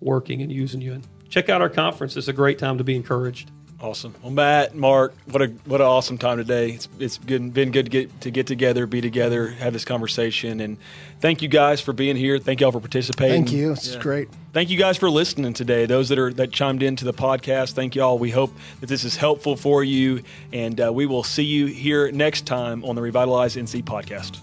[0.00, 0.92] working and using you.
[0.92, 2.16] And check out our conference.
[2.16, 3.50] It's a great time to be encouraged.
[3.80, 4.14] Awesome.
[4.22, 6.70] Well, Matt, Mark, what a what an awesome time today.
[6.70, 10.60] It's it's good, been good to get to get together, be together, have this conversation,
[10.60, 10.78] and
[11.20, 12.38] thank you guys for being here.
[12.38, 13.44] Thank y'all for participating.
[13.44, 13.72] Thank you.
[13.72, 14.00] It's Yeah.
[14.00, 14.28] great.
[14.54, 15.84] Thank you guys for listening today.
[15.86, 18.16] Those that are that chimed into the podcast, thank y'all.
[18.18, 22.10] We hope that this is helpful for you, and uh, we will see you here
[22.10, 24.38] next time on the Revitalize NC podcast.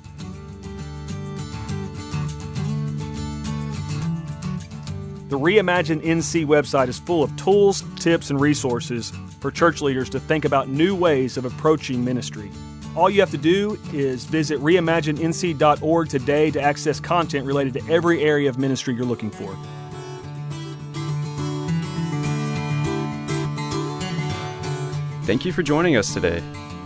[5.31, 10.19] The Reimagine NC website is full of tools, tips, and resources for church leaders to
[10.19, 12.51] think about new ways of approaching ministry.
[12.97, 18.21] All you have to do is visit reimaginenc.org today to access content related to every
[18.21, 19.55] area of ministry you're looking for.
[25.23, 26.43] Thank you for joining us today.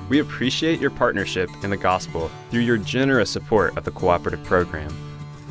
[0.08, 5.05] We appreciate your partnership in the gospel through your generous support of the cooperative program.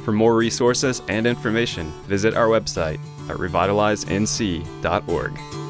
[0.04, 3.00] For more resources and information, visit our website
[3.30, 5.63] at revitalizenc.org.